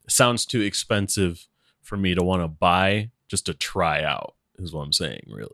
[0.09, 1.46] Sounds too expensive
[1.82, 4.34] for me to want to buy just to try out.
[4.59, 5.50] Is what I'm saying, really.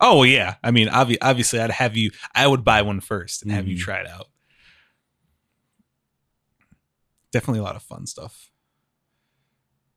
[0.00, 2.10] Oh yeah, I mean, obvi- obviously, I'd have you.
[2.34, 3.80] I would buy one first and have you Mhm.
[3.80, 4.28] try it out.
[7.32, 8.50] Definitely a lot of fun stuff.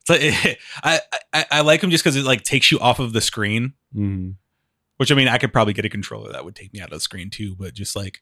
[0.02, 1.00] It's like, I,
[1.34, 3.74] I I like them just because it like takes you off of the screen.
[3.96, 4.32] Mm-hmm.
[4.98, 6.98] Which I mean, I could probably get a controller that would take me out of
[6.98, 7.56] the screen too.
[7.56, 8.22] But just like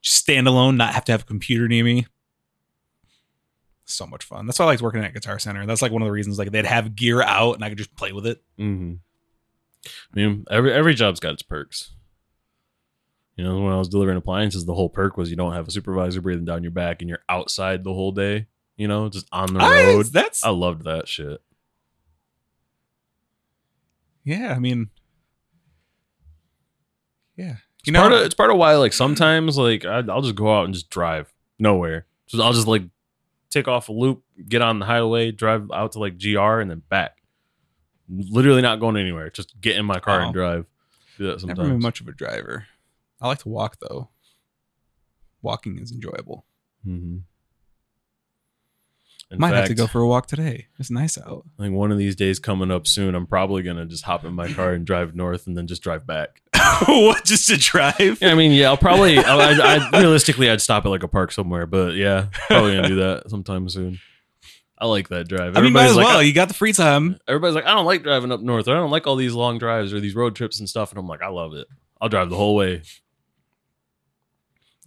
[0.00, 2.06] just standalone, not have to have a computer near me.
[3.84, 4.46] So much fun.
[4.46, 5.64] That's why I liked working at Guitar Center.
[5.66, 6.38] That's like one of the reasons.
[6.38, 8.42] Like they'd have gear out and I could just play with it.
[8.58, 8.94] Mm-hmm.
[9.86, 11.92] I mean, every every job's got its perks.
[13.38, 15.70] You know, when I was delivering appliances, the whole perk was you don't have a
[15.70, 18.46] supervisor breathing down your back, and you're outside the whole day.
[18.76, 20.06] You know, just on the I- road.
[20.06, 21.40] that's I loved that shit.
[24.24, 24.52] yeah.
[24.54, 24.90] I mean,
[27.36, 27.56] yeah.
[27.84, 30.34] You It's know, part of it's part of why like sometimes like I, I'll just
[30.34, 32.06] go out and just drive nowhere.
[32.26, 32.82] So I'll just like
[33.50, 36.82] take off a loop, get on the highway, drive out to like GR, and then
[36.88, 37.22] back.
[38.08, 39.30] Literally not going anywhere.
[39.30, 40.66] Just get in my car and drive.
[41.18, 41.82] Do that never been sometimes.
[41.82, 42.66] much of a driver.
[43.20, 44.10] I like to walk though.
[45.42, 46.44] Walking is enjoyable.
[46.86, 47.22] Mhm.
[49.30, 50.68] In Might have to go for a walk today.
[50.78, 51.44] It's nice out.
[51.58, 54.32] I think one of these days coming up soon, I'm probably gonna just hop in
[54.32, 56.40] my car and drive north, and then just drive back.
[56.86, 57.26] what?
[57.26, 58.18] Just to drive?
[58.22, 59.18] Yeah, I mean, yeah, I'll probably.
[59.18, 62.88] I, I, I realistically, I'd stop at like a park somewhere, but yeah, probably gonna
[62.88, 63.98] do that sometime soon.
[64.80, 65.56] I like that drive.
[65.56, 66.22] I mean, might as like, well.
[66.22, 67.18] you got the free time.
[67.26, 68.68] everybody's like, I don't like driving up north.
[68.68, 70.90] Or I don't like all these long drives or these road trips and stuff.
[70.90, 71.66] And I'm like, I love it.
[72.00, 72.82] I'll drive the whole way.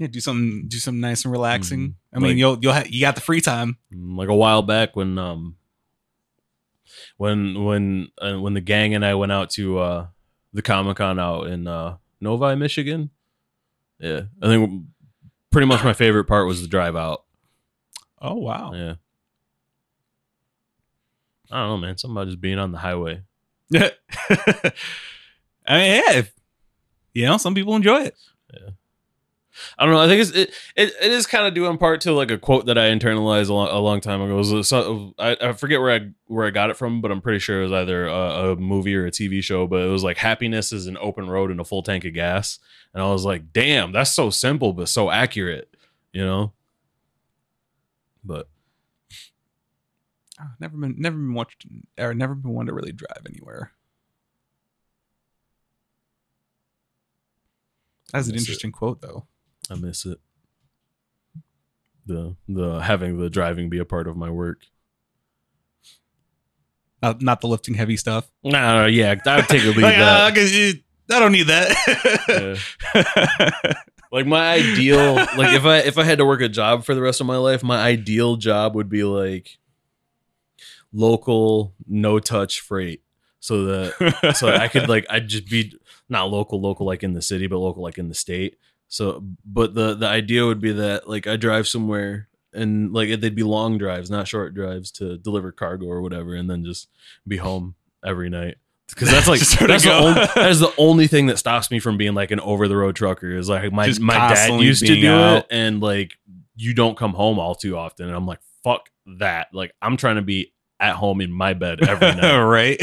[0.02, 1.89] Yeah, do something, do something nice and relaxing.
[1.89, 1.93] Mhm.
[2.14, 3.78] I mean, Like- you'll you'll ha- you got the free time.
[3.93, 5.58] Mm, Like a while back when um
[7.18, 10.08] when when uh, when the gang and I went out to uh
[10.54, 13.12] the Comic Con out in uh Novi, Michigan.
[13.99, 14.86] Yeah, I think
[15.52, 17.24] pretty much my favorite part was the drive out.
[18.20, 18.74] Oh wow.
[18.74, 18.95] Yeah.
[21.52, 21.97] I don't know, man.
[21.97, 23.22] Something about just being on the highway.
[23.70, 23.89] Yeah,
[24.30, 26.34] I mean, yeah, if,
[27.14, 28.16] you know, some people enjoy it.
[29.78, 29.99] I don't know.
[30.02, 32.38] I think it's, it it, it is kind of due in part to like a
[32.38, 34.34] quote that I internalized a long, a long time ago.
[34.39, 37.22] It was so, I, I forget where I where I got it from, but I'm
[37.22, 39.68] pretty sure it was either a, a movie or a TV show.
[39.68, 42.60] But it was like happiness is an open road and a full tank of gas,
[42.93, 45.76] and I was like, damn, that's so simple but so accurate,
[46.14, 46.54] you know.
[48.24, 48.47] But
[50.39, 51.66] Oh, never been, never been watched,
[51.99, 53.74] or never been one to really drive anywhere.
[58.14, 58.60] That's an Miss it.
[58.60, 59.28] interesting quote, though.
[59.72, 60.19] I miss it.
[62.05, 64.63] The the having the driving be a part of my work.
[67.01, 68.30] Not, not the lifting heavy stuff.
[68.43, 70.38] No, no, yeah, I'd take a leave Like, that.
[70.38, 70.74] uh, you-
[71.09, 72.59] I don't need that.
[72.95, 73.74] Yeah.
[74.13, 77.01] like my ideal like if i if i had to work a job for the
[77.01, 79.57] rest of my life my ideal job would be like
[80.93, 83.01] local no touch freight
[83.39, 85.74] so that so i could like i'd just be
[86.09, 88.57] not local local like in the city but local like in the state
[88.92, 93.34] so but the the idea would be that like i drive somewhere and like they'd
[93.36, 96.89] be long drives not short drives to deliver cargo or whatever and then just
[97.26, 97.74] be home
[98.06, 98.58] every night
[98.89, 101.38] because that's like Just sort of that's the, only, that is the only thing that
[101.38, 104.16] stops me from being like an over the road trucker is like my Just my
[104.16, 105.38] dad used to do out.
[105.38, 106.18] it and like
[106.58, 108.89] you don't come home all too often and I'm like fuck
[109.20, 112.82] that like I'm trying to be at home in my bed every night right?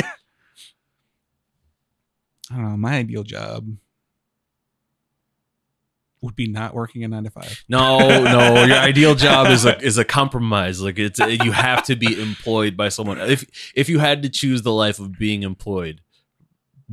[2.51, 2.77] I don't know.
[2.79, 3.69] My ideal job.
[6.21, 7.64] Would be not working a nine to five.
[7.69, 8.64] No, no.
[8.64, 10.81] Your ideal job is a is a compromise.
[10.81, 13.21] Like it's you have to be employed by someone.
[13.21, 16.01] If if you had to choose the life of being employed,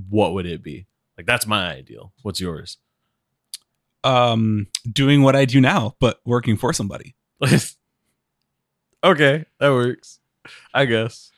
[0.09, 0.87] what would it be?
[1.17, 2.13] Like that's my ideal.
[2.21, 2.77] What's yours?
[4.03, 7.15] Um, doing what I do now, but working for somebody.
[9.03, 10.19] okay, that works.
[10.73, 11.31] I guess.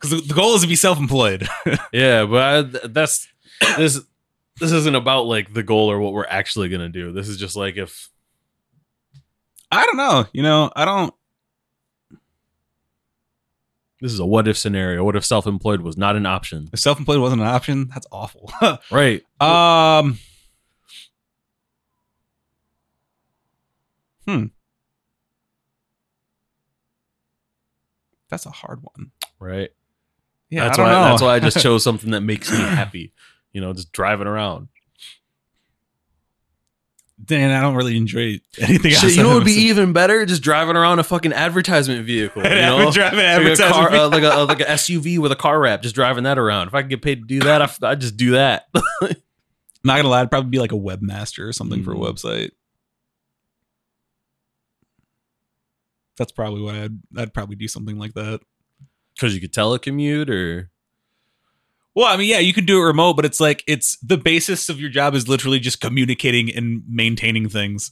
[0.00, 1.46] Because the, goal is to be self-employed.
[1.92, 3.28] Yeah, but I, that's
[3.76, 4.00] this.
[4.60, 7.12] This isn't about like the goal or what we're actually gonna do.
[7.12, 8.10] This is just like if
[9.72, 10.26] I don't know.
[10.32, 11.14] You know, I don't.
[14.00, 15.04] this is a what if scenario.
[15.04, 16.68] What if self employed was not an option?
[16.72, 18.50] If self-employed wasn't an option, that's awful.
[18.90, 19.22] Right.
[19.40, 20.18] um.
[24.26, 24.44] Hmm.
[28.28, 29.10] That's a hard one.
[29.40, 29.70] Right.
[30.50, 31.00] Yeah, that's I don't why.
[31.00, 31.08] know.
[31.10, 33.12] That's why I just chose something that makes me happy.
[33.52, 34.68] You know, just driving around.
[37.22, 39.14] Dan, I don't really enjoy anything else.
[39.14, 40.24] You know what would be even better?
[40.24, 42.42] Just driving around a fucking advertisement vehicle.
[42.44, 42.90] You know?
[42.90, 43.72] driving Like a, advertising.
[43.74, 46.68] car, uh, like, a, like a SUV with a car wrap, just driving that around.
[46.68, 48.68] If I could get paid to do that, I, I'd just do that.
[49.84, 52.06] Not gonna lie, I'd probably be like a webmaster or something for a Mhm.
[52.10, 52.50] website.
[56.16, 58.40] That's probably what I'd I'd probably do something like that.
[59.14, 60.70] Because you could telecommute or.
[62.00, 64.70] Well, I mean, yeah, you can do it remote, but it's like it's the basis
[64.70, 67.90] of your job is literally just communicating and maintaining things.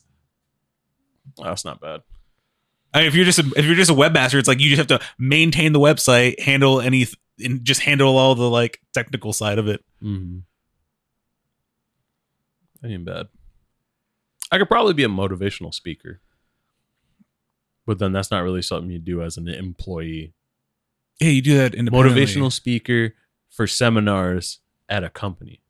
[1.38, 2.00] Oh, that's not bad.
[2.94, 4.78] I mean, if you're just a, if you're just a webmaster, it's like you just
[4.78, 7.06] have to maintain the website, handle any,
[7.44, 9.84] and just handle all the like technical side of it.
[10.02, 10.38] Mm-hmm.
[12.80, 13.26] That ain't bad.
[14.50, 16.22] I could probably be a motivational speaker.
[17.84, 20.32] But then that's not really something you do as an employee.
[21.20, 22.24] Yeah, you do that independently.
[22.24, 23.12] Motivational speaker
[23.50, 25.60] for seminars at a company.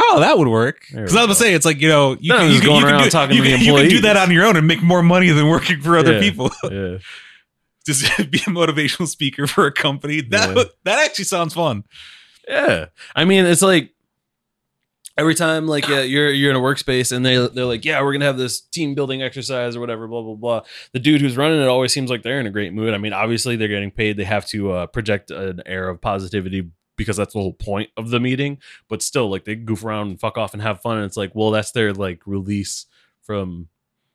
[0.00, 0.80] Oh, that would work.
[0.90, 1.32] Because I was gonna go.
[1.34, 3.36] say it's like you know you Then can, you can, going you around do, talking
[3.36, 5.48] you to can, you can do that on your own and make more money than
[5.48, 6.20] working for other Yeah.
[6.20, 6.50] people.
[6.70, 6.98] Yeah.
[7.84, 10.22] just be a motivational speaker for a company.
[10.22, 10.64] That Yeah.
[10.84, 11.84] that actually sounds fun.
[12.48, 12.86] Yeah.
[13.14, 13.90] I mean, it's like
[15.18, 18.12] every time like uh, you're you're in a workspace and they they're like, "Yeah, we're
[18.12, 20.60] going to have this team building exercise or whatever, blah blah blah."
[20.92, 22.94] The dude who's running it always seems like they're in a great mood.
[22.94, 24.16] I mean, obviously they're getting paid.
[24.16, 28.10] They have to uh, project an air of positivity because that's the whole point of
[28.10, 31.06] the meeting, but still like they goof around and fuck off and have fun and
[31.06, 32.86] it's like, "Well, that's their like release
[33.22, 33.68] from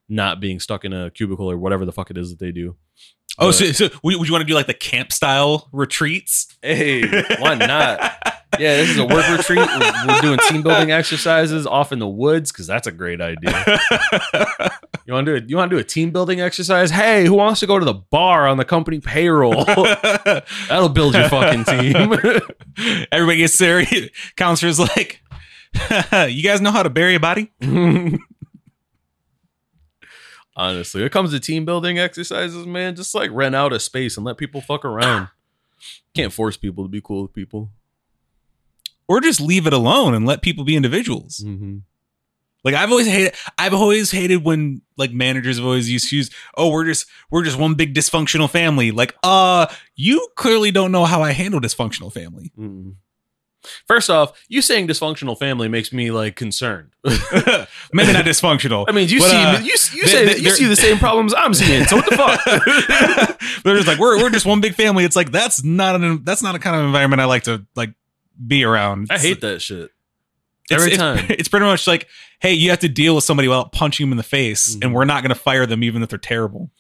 [0.10, 2.76] not being stuck in a cubicle or whatever the fuck it is that they do."
[3.40, 6.48] Oh, so, so would would you want to do like the camp style retreats?
[6.62, 7.08] Hey,
[7.40, 8.00] why not?
[8.60, 9.60] Yeah, this is a work retreat.
[9.60, 13.80] We're, we're doing team building exercises off in the woods because that's a great idea.
[15.06, 15.50] You want to do it?
[15.50, 16.90] You want to do a team building exercise?
[16.90, 19.64] Hey, who wants to go to the bar on the company payroll?
[19.66, 21.96] That'll build your fucking team.
[23.12, 23.86] Everybody gets there.
[24.36, 25.22] Counselor's like,
[26.12, 27.52] "You guys know how to bury a body?"
[30.58, 34.26] Honestly, it comes to team building exercises, man, just like rent out a space and
[34.26, 35.30] let people fuck around.
[36.16, 37.70] Can't force people to be cool with people.
[39.08, 41.44] Or just leave it alone and let people be individuals.
[41.46, 41.78] Mm-hmm.
[42.64, 46.32] Like I've always hated I've always hated when like managers have always used to use,
[46.58, 48.90] oh, we're just we're just one big dysfunctional family.
[48.90, 52.52] Like, uh, you clearly don't know how I handle dysfunctional family.
[52.58, 52.96] Mm-mm.
[53.88, 56.92] First off, you saying dysfunctional family makes me like concerned.
[57.04, 58.86] Maybe not dysfunctional.
[58.88, 60.98] I mean, you But, see, uh, you, you they- say they- you see the same
[60.98, 61.84] problems I'm seeing.
[61.86, 63.40] So what the fuck?
[63.64, 65.04] They're just like we're we're just one big family.
[65.04, 67.94] It's like that's not an that's not a kind of environment I like to like
[68.46, 69.08] be around.
[69.10, 69.90] I hate that shit.
[70.70, 71.26] It's- every it's, time.
[71.30, 72.08] It's pretty much like,
[72.40, 74.84] hey, you have to deal with somebody without punching them in the face, Mhm.
[74.86, 76.72] and we're not going to fire them even if they're terrible.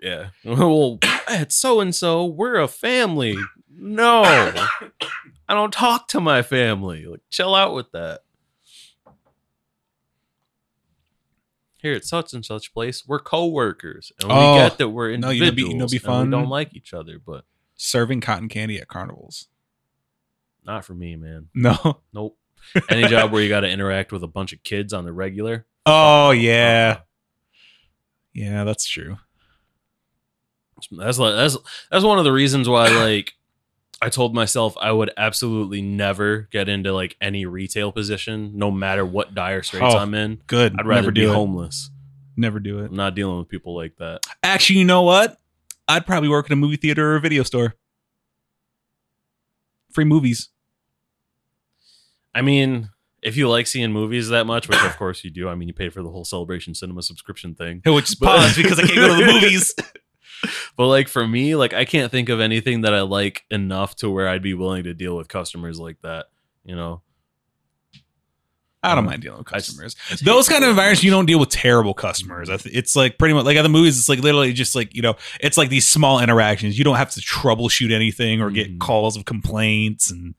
[0.00, 0.28] Yeah.
[0.44, 0.98] Well,
[1.30, 2.24] it's so and so.
[2.26, 3.36] We're a family.
[3.78, 4.22] No,
[5.48, 7.06] I don't talk to my family.
[7.06, 8.20] Like, chill out with that.
[11.78, 15.30] Here at such and such place, we're co-workers, and we Oh, get that we're no,
[15.30, 15.72] individuals.
[15.72, 16.26] you know, be- be fun.
[16.26, 17.44] we don't like each other, but
[17.76, 19.48] Serving cotton candy at carnivals.
[20.64, 21.48] not for me, man.
[21.54, 22.00] No.
[22.12, 22.38] Nope.
[22.88, 25.66] Any job where you got to interact with a bunch of kids on the regular.
[25.88, 27.02] Oh yeah,
[28.34, 29.18] yeah, that's true.
[30.90, 31.56] That's like that's
[31.92, 33.34] that's one of the reasons why like
[34.02, 39.06] I told myself I would absolutely never get into like any retail position, no matter
[39.06, 40.40] what dire straits Oh, I'm in.
[40.46, 40.76] Good.
[40.78, 41.28] I'd rather Never be it.
[41.34, 41.90] homeless.
[42.36, 42.86] Never do it.
[42.90, 44.20] I'm not dealing with people like that.
[44.42, 45.38] Actually, you know what?
[45.88, 47.74] I'd probably work in a movie theater or a video store.
[49.92, 50.50] Free movies.
[52.34, 52.90] I mean,
[53.22, 55.74] if you like seeing movies that much, which of course you do, I mean, you
[55.74, 57.80] pay for the whole Celebration Cinema subscription thing.
[57.86, 59.74] Which is But- paused because I can't go to the movies.
[60.76, 64.10] But like for me, like I can't think of anything that I like enough to
[64.10, 66.26] where I'd be willing to deal with customers like that.
[66.64, 67.02] You know,
[68.82, 69.96] I don't Uh, mind dealing with customers.
[70.08, 72.48] I hate Those kind of environments, you don't deal with terrible customers.
[72.66, 73.98] It's like pretty much like other movies.
[73.98, 76.78] It's like literally just like you know, it's like these small interactions.
[76.78, 78.78] You don't have to troubleshoot anything or get Mhm.
[78.78, 80.10] calls of complaints.
[80.10, 80.34] And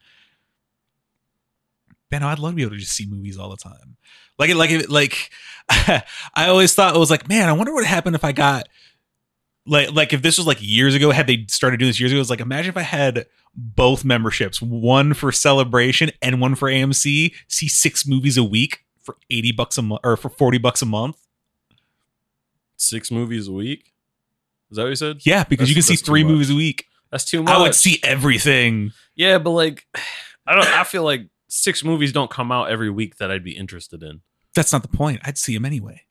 [2.12, 3.98] man, I'd love to be able to just see movies all the time.
[4.40, 5.30] Like it, like it, like
[5.70, 6.04] I
[6.48, 8.68] always thought it was like, man, I wonder what happened if I got
[9.68, 11.12] like like if this was like years ago.
[11.12, 12.18] Had they started doing this years ago?
[12.18, 16.70] It was like imagine if I had both memberships, one for Celebration and one for
[16.70, 17.34] AMC.
[17.48, 20.86] See six movies a week for eighty bucks a month or for forty bucks a
[20.86, 21.18] month.
[22.78, 23.94] six movies a week.
[24.70, 25.20] Is that what you said?
[25.26, 26.88] Yeah, because you can see three movies a week.
[27.12, 27.54] That's too much.
[27.54, 28.92] I would see everything.
[29.16, 29.88] Yeah, but like,
[30.46, 30.68] I don't.
[30.68, 34.22] I feel like six movies don't come out every week that I'd be interested in.
[34.54, 35.22] That's not the point.
[35.24, 36.02] I'd see them anyway.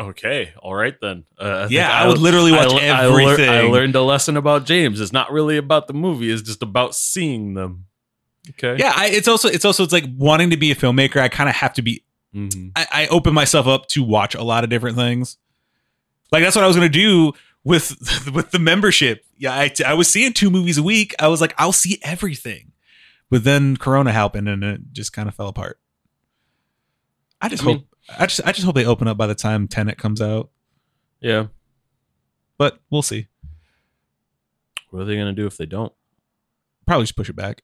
[0.00, 1.24] Okay, all right then.
[1.40, 3.48] Uh, I Yeah, I, would literally watch I, I lear- everything.
[3.50, 5.00] I learned a lesson about James.
[5.00, 7.86] It's not really about the movie; it's just about seeing them.
[8.50, 8.76] Okay.
[8.76, 11.20] yeah, I, it's also it's also it's like wanting to be a filmmaker.
[11.20, 14.42] I kind of have to be hmm I, I open myself up to watch a
[14.42, 15.36] lot of different things.
[16.32, 17.90] Like that's what I was gonna do with
[18.34, 19.24] with the membership.
[19.36, 21.14] Yeah, I, I was seeing two movies a week.
[21.20, 22.72] I was like, I'll see everything,
[23.30, 25.78] but then Corona happened and it just kind of fell apart.
[27.40, 29.34] I just I mean- hope I just I just hope they open up by the
[29.34, 30.50] time Tenet comes out,
[31.20, 31.46] Yeah.
[32.58, 33.28] but we'll see.
[34.90, 35.92] What are they gonna do if they don't?
[36.86, 37.62] Probably just push it back,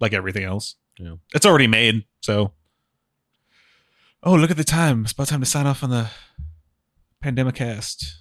[0.00, 0.76] like everything else.
[0.98, 1.14] Yeah.
[1.34, 2.04] it's already made.
[2.20, 2.52] So,
[4.22, 5.02] oh, look at the time!
[5.02, 6.08] It's about time to sign off on the
[7.20, 8.16] pandemic cast.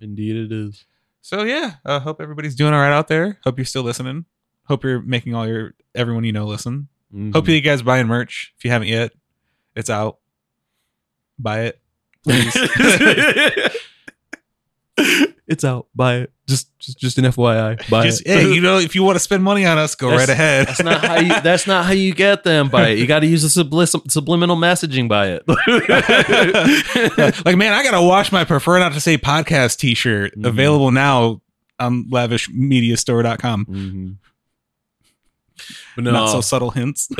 [0.00, 0.84] Indeed, it is.
[1.20, 3.38] So yeah, I uh, hope everybody's doing all right out there.
[3.44, 4.24] Hope you're still listening.
[4.64, 6.88] Hope you're making all your everyone you know listen.
[7.14, 7.32] Mhm.
[7.34, 8.54] Hope you guys buying merch.
[8.56, 9.12] If you haven't yet,
[9.76, 10.18] it's out.
[11.38, 11.80] Buy it.
[12.24, 12.52] Please.
[15.46, 15.86] it's out.
[15.94, 16.32] Buy it.
[16.46, 17.88] Just, just, just an FYI.
[17.88, 18.26] Buy Just, it.
[18.26, 20.66] hey, you know, if you want to spend money on us, go That's- right ahead.
[20.66, 21.40] That's not how you.
[21.40, 22.68] That's not how you get them.
[22.68, 22.98] Buy it.
[22.98, 25.08] You got to use the sublis- subliminal messaging.
[25.08, 25.44] By it.
[27.46, 30.36] like, man, I gotta wash my prefer not to say podcast t-shirt.
[30.36, 30.46] Mhm.
[30.46, 31.40] Available now
[31.78, 33.66] on lavishmediastore.com.
[33.66, 34.16] Mhm.
[35.94, 37.08] But no, Not so subtle hints.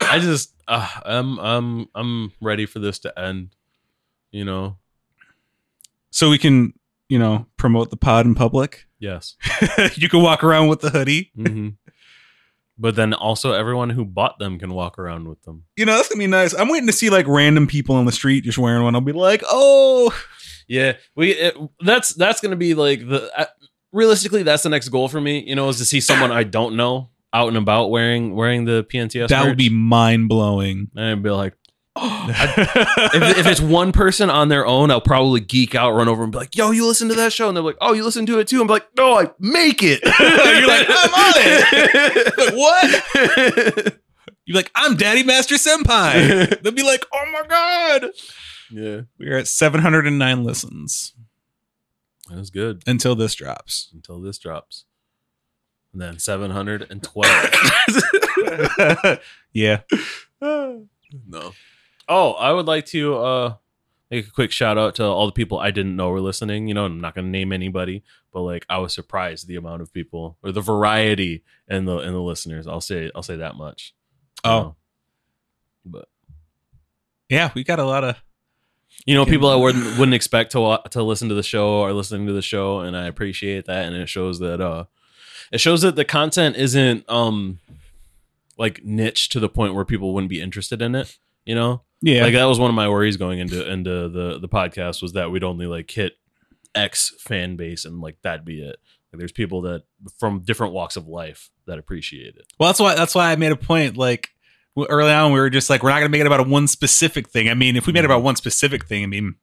[0.00, 3.54] I just, uh, I'm, I'm, I'm ready for this to end.
[4.32, 4.76] You know.
[6.10, 6.72] so we can,
[7.08, 8.86] you know, promote the pod in public.
[9.00, 9.36] Yes.
[9.96, 11.32] you can walk around with the hoodie.
[11.34, 11.70] hmm
[12.78, 15.64] But then also everyone who bought them can walk around with them.
[15.76, 16.54] You know, that's gonna be nice.
[16.54, 18.94] I'm waiting to see like random people on the street just wearing one.
[18.94, 20.14] I'll be like, oh,
[20.68, 21.32] Yeah, we.
[21.32, 23.30] It, that's that's gonna be like the.
[23.36, 23.46] Uh,
[23.92, 25.42] realistically, that's the next goal for me.
[25.46, 28.84] You know, is to see someone I don't know out and about wearing wearing the
[28.84, 29.28] PNTS.
[29.28, 30.90] that would be mind blowing.
[30.96, 31.54] I'd be like,
[31.96, 36.32] if, if it's one person on their own, I'll probably geek out, run over and
[36.32, 38.38] be like, "Yo, you listen to that show?" And they're like, "Oh, you listen to
[38.38, 44.00] it too?" I'm like, "No, I make it." You're like, "I'm on it." Like, what?
[44.46, 46.60] You're like, I'm Daddy Master Senpai.
[46.62, 48.10] They'll be like, oh my god.
[48.70, 51.12] yeah, We're at 709 listens
[52.28, 53.90] that was good until this drops.
[53.92, 54.86] until this drops,
[55.92, 59.18] and then 712.
[59.52, 59.80] yeah.
[60.40, 61.52] No.
[62.08, 63.54] Oh, I would like to uh
[64.10, 66.68] make a quick shout out to all the people I didn't know were listening.
[66.68, 69.92] You know, I'm not gonna name anybody, but like I was surprised the amount of
[69.92, 72.66] people or the variety in the in the listeners.
[72.66, 73.94] I'll say I'll say that much.
[74.44, 74.50] Oh.
[74.50, 74.76] know?
[75.84, 76.08] But
[77.28, 78.16] Yeah, we got a lot of
[79.06, 82.26] you know, people I wouldn't wouldn't expect to to listen to the show are listening
[82.26, 83.86] to the show, and I appreciate that.
[83.86, 84.84] And it shows that uh,
[85.50, 87.58] it shows that the content isn't um
[88.58, 91.16] like niche to the point where people wouldn't be interested in it.
[91.46, 92.22] You know, yeah.
[92.22, 95.30] like that was one of my worries going into into the the podcast was that
[95.30, 96.18] we'd only like hit
[96.74, 98.76] X fan base and like that'd be it.
[99.12, 99.84] Like there's people that
[100.18, 102.46] from different walks of life that appreciate it.
[102.58, 104.28] well, that's why that's why I made a point like
[104.88, 107.28] early on we were just like we're not going to make it about one specific
[107.28, 107.48] thing.
[107.48, 109.34] I mean, if we made it about one specific thing, I mean,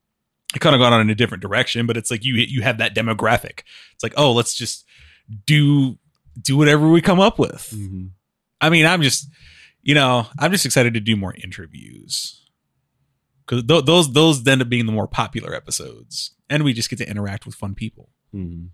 [0.55, 2.77] it kind of gone on in a different direction, but it's like you you have
[2.77, 3.61] that demographic.
[3.93, 4.85] It's like, "Oh, let's just
[5.45, 5.97] do
[6.41, 7.73] do whatever we come up with."
[8.61, 9.27] I mean, I'm just,
[9.83, 12.43] you know, I'm just excited to do more interviews
[13.45, 16.97] because th- those those end up being the more popular episodes, and we just get
[16.97, 18.09] to interact with fun people.
[18.33, 18.69] Mhm.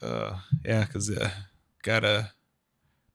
[0.00, 1.30] Uh, yeah, because uh,
[1.82, 2.32] got a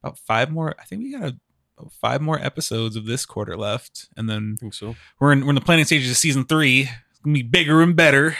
[0.03, 0.75] about five more.
[0.79, 1.37] I think we got a,
[1.77, 4.95] about five more episodes of this quarter left, and then I think so.
[5.19, 6.81] we're in we're in the planning stages of season three.
[7.11, 8.37] It's gonna be bigger and better.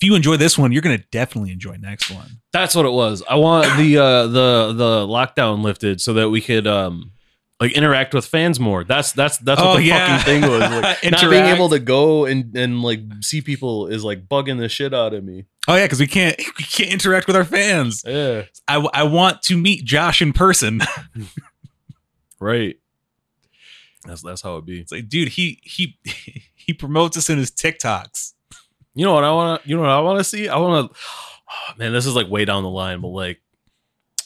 [0.00, 2.40] If you enjoy this one, you're gonna definitely enjoy next one.
[2.52, 3.22] That's what it was.
[3.28, 7.12] I want the uh the the lockdown lifted so that we could um
[7.60, 8.82] like interact with fans more.
[8.82, 10.16] That's that's that's what Oh, the yeah.
[10.18, 10.60] fucking thing was.
[10.62, 14.70] Like, not being able to go and and like see people is like bugging the
[14.70, 15.44] shit out of me.
[15.68, 18.02] Oh yeah, because we can't we can't interact with our fans.
[18.06, 20.80] Yeah, I, I want to meet Josh in person.
[22.40, 22.76] right.
[24.06, 24.80] That's that's how it be.
[24.80, 25.98] It's like, dude, he he
[26.54, 28.32] he promotes us in his TikToks.
[29.00, 29.68] You know what I want to?
[29.70, 30.46] You know what I want to see?
[30.50, 30.98] I want to.
[31.50, 33.40] Oh, man, this is like way down the line, but like,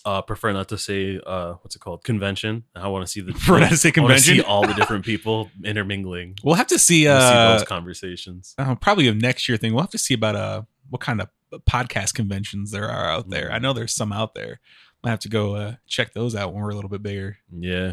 [0.05, 2.03] uh, prefer not to say uh, what's it called?
[2.03, 2.65] Convention.
[2.75, 3.33] I want to see the.
[3.39, 4.35] For not to say I convention?
[4.35, 6.35] see all the different people intermingling.
[6.43, 8.55] We'll have to see I wanna see uh, those conversations.
[8.59, 9.75] uh probably a next year thing.
[9.75, 11.29] We'll have to see about uh what kind of
[11.71, 13.53] podcast conventions there are out there.
[13.53, 14.59] I know there's some out there.
[15.05, 17.39] I'll have to go uh, check those out when we're a little bit bigger.
[17.57, 17.93] Yeah.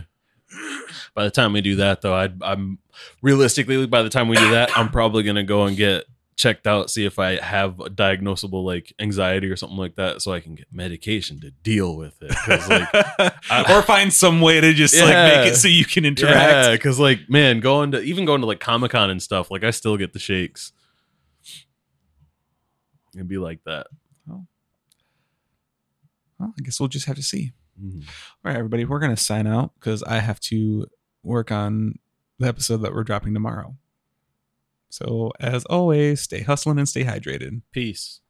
[1.13, 2.79] By the time we do that, though, I'd, I'm
[3.21, 6.05] realistically by the time we do that, I'm probably gonna go and get
[6.41, 10.33] checked out, see if I have a diagnosable like anxiety or something like that, so
[10.33, 12.31] I can get medication to deal with it.
[12.67, 16.09] like, I- or find some way to just like make it so you can Yeah,
[16.09, 16.71] interact.
[16.71, 19.69] because like man, going to even going to like Comic Con and stuff, like I
[19.71, 20.71] still get the shakes.
[23.13, 23.87] It'd be like that.
[24.27, 24.47] Well,
[26.57, 27.51] I guess we'll just have to see.
[27.79, 28.01] Mhm.
[28.03, 28.07] All
[28.51, 30.87] right, everybody, we're gonna sign out because I have to
[31.23, 31.99] work on
[32.39, 33.75] the episode that we're dropping tomorrow.
[34.91, 37.61] So, as always, stay hustling and stay hydrated.
[37.71, 38.21] Peace.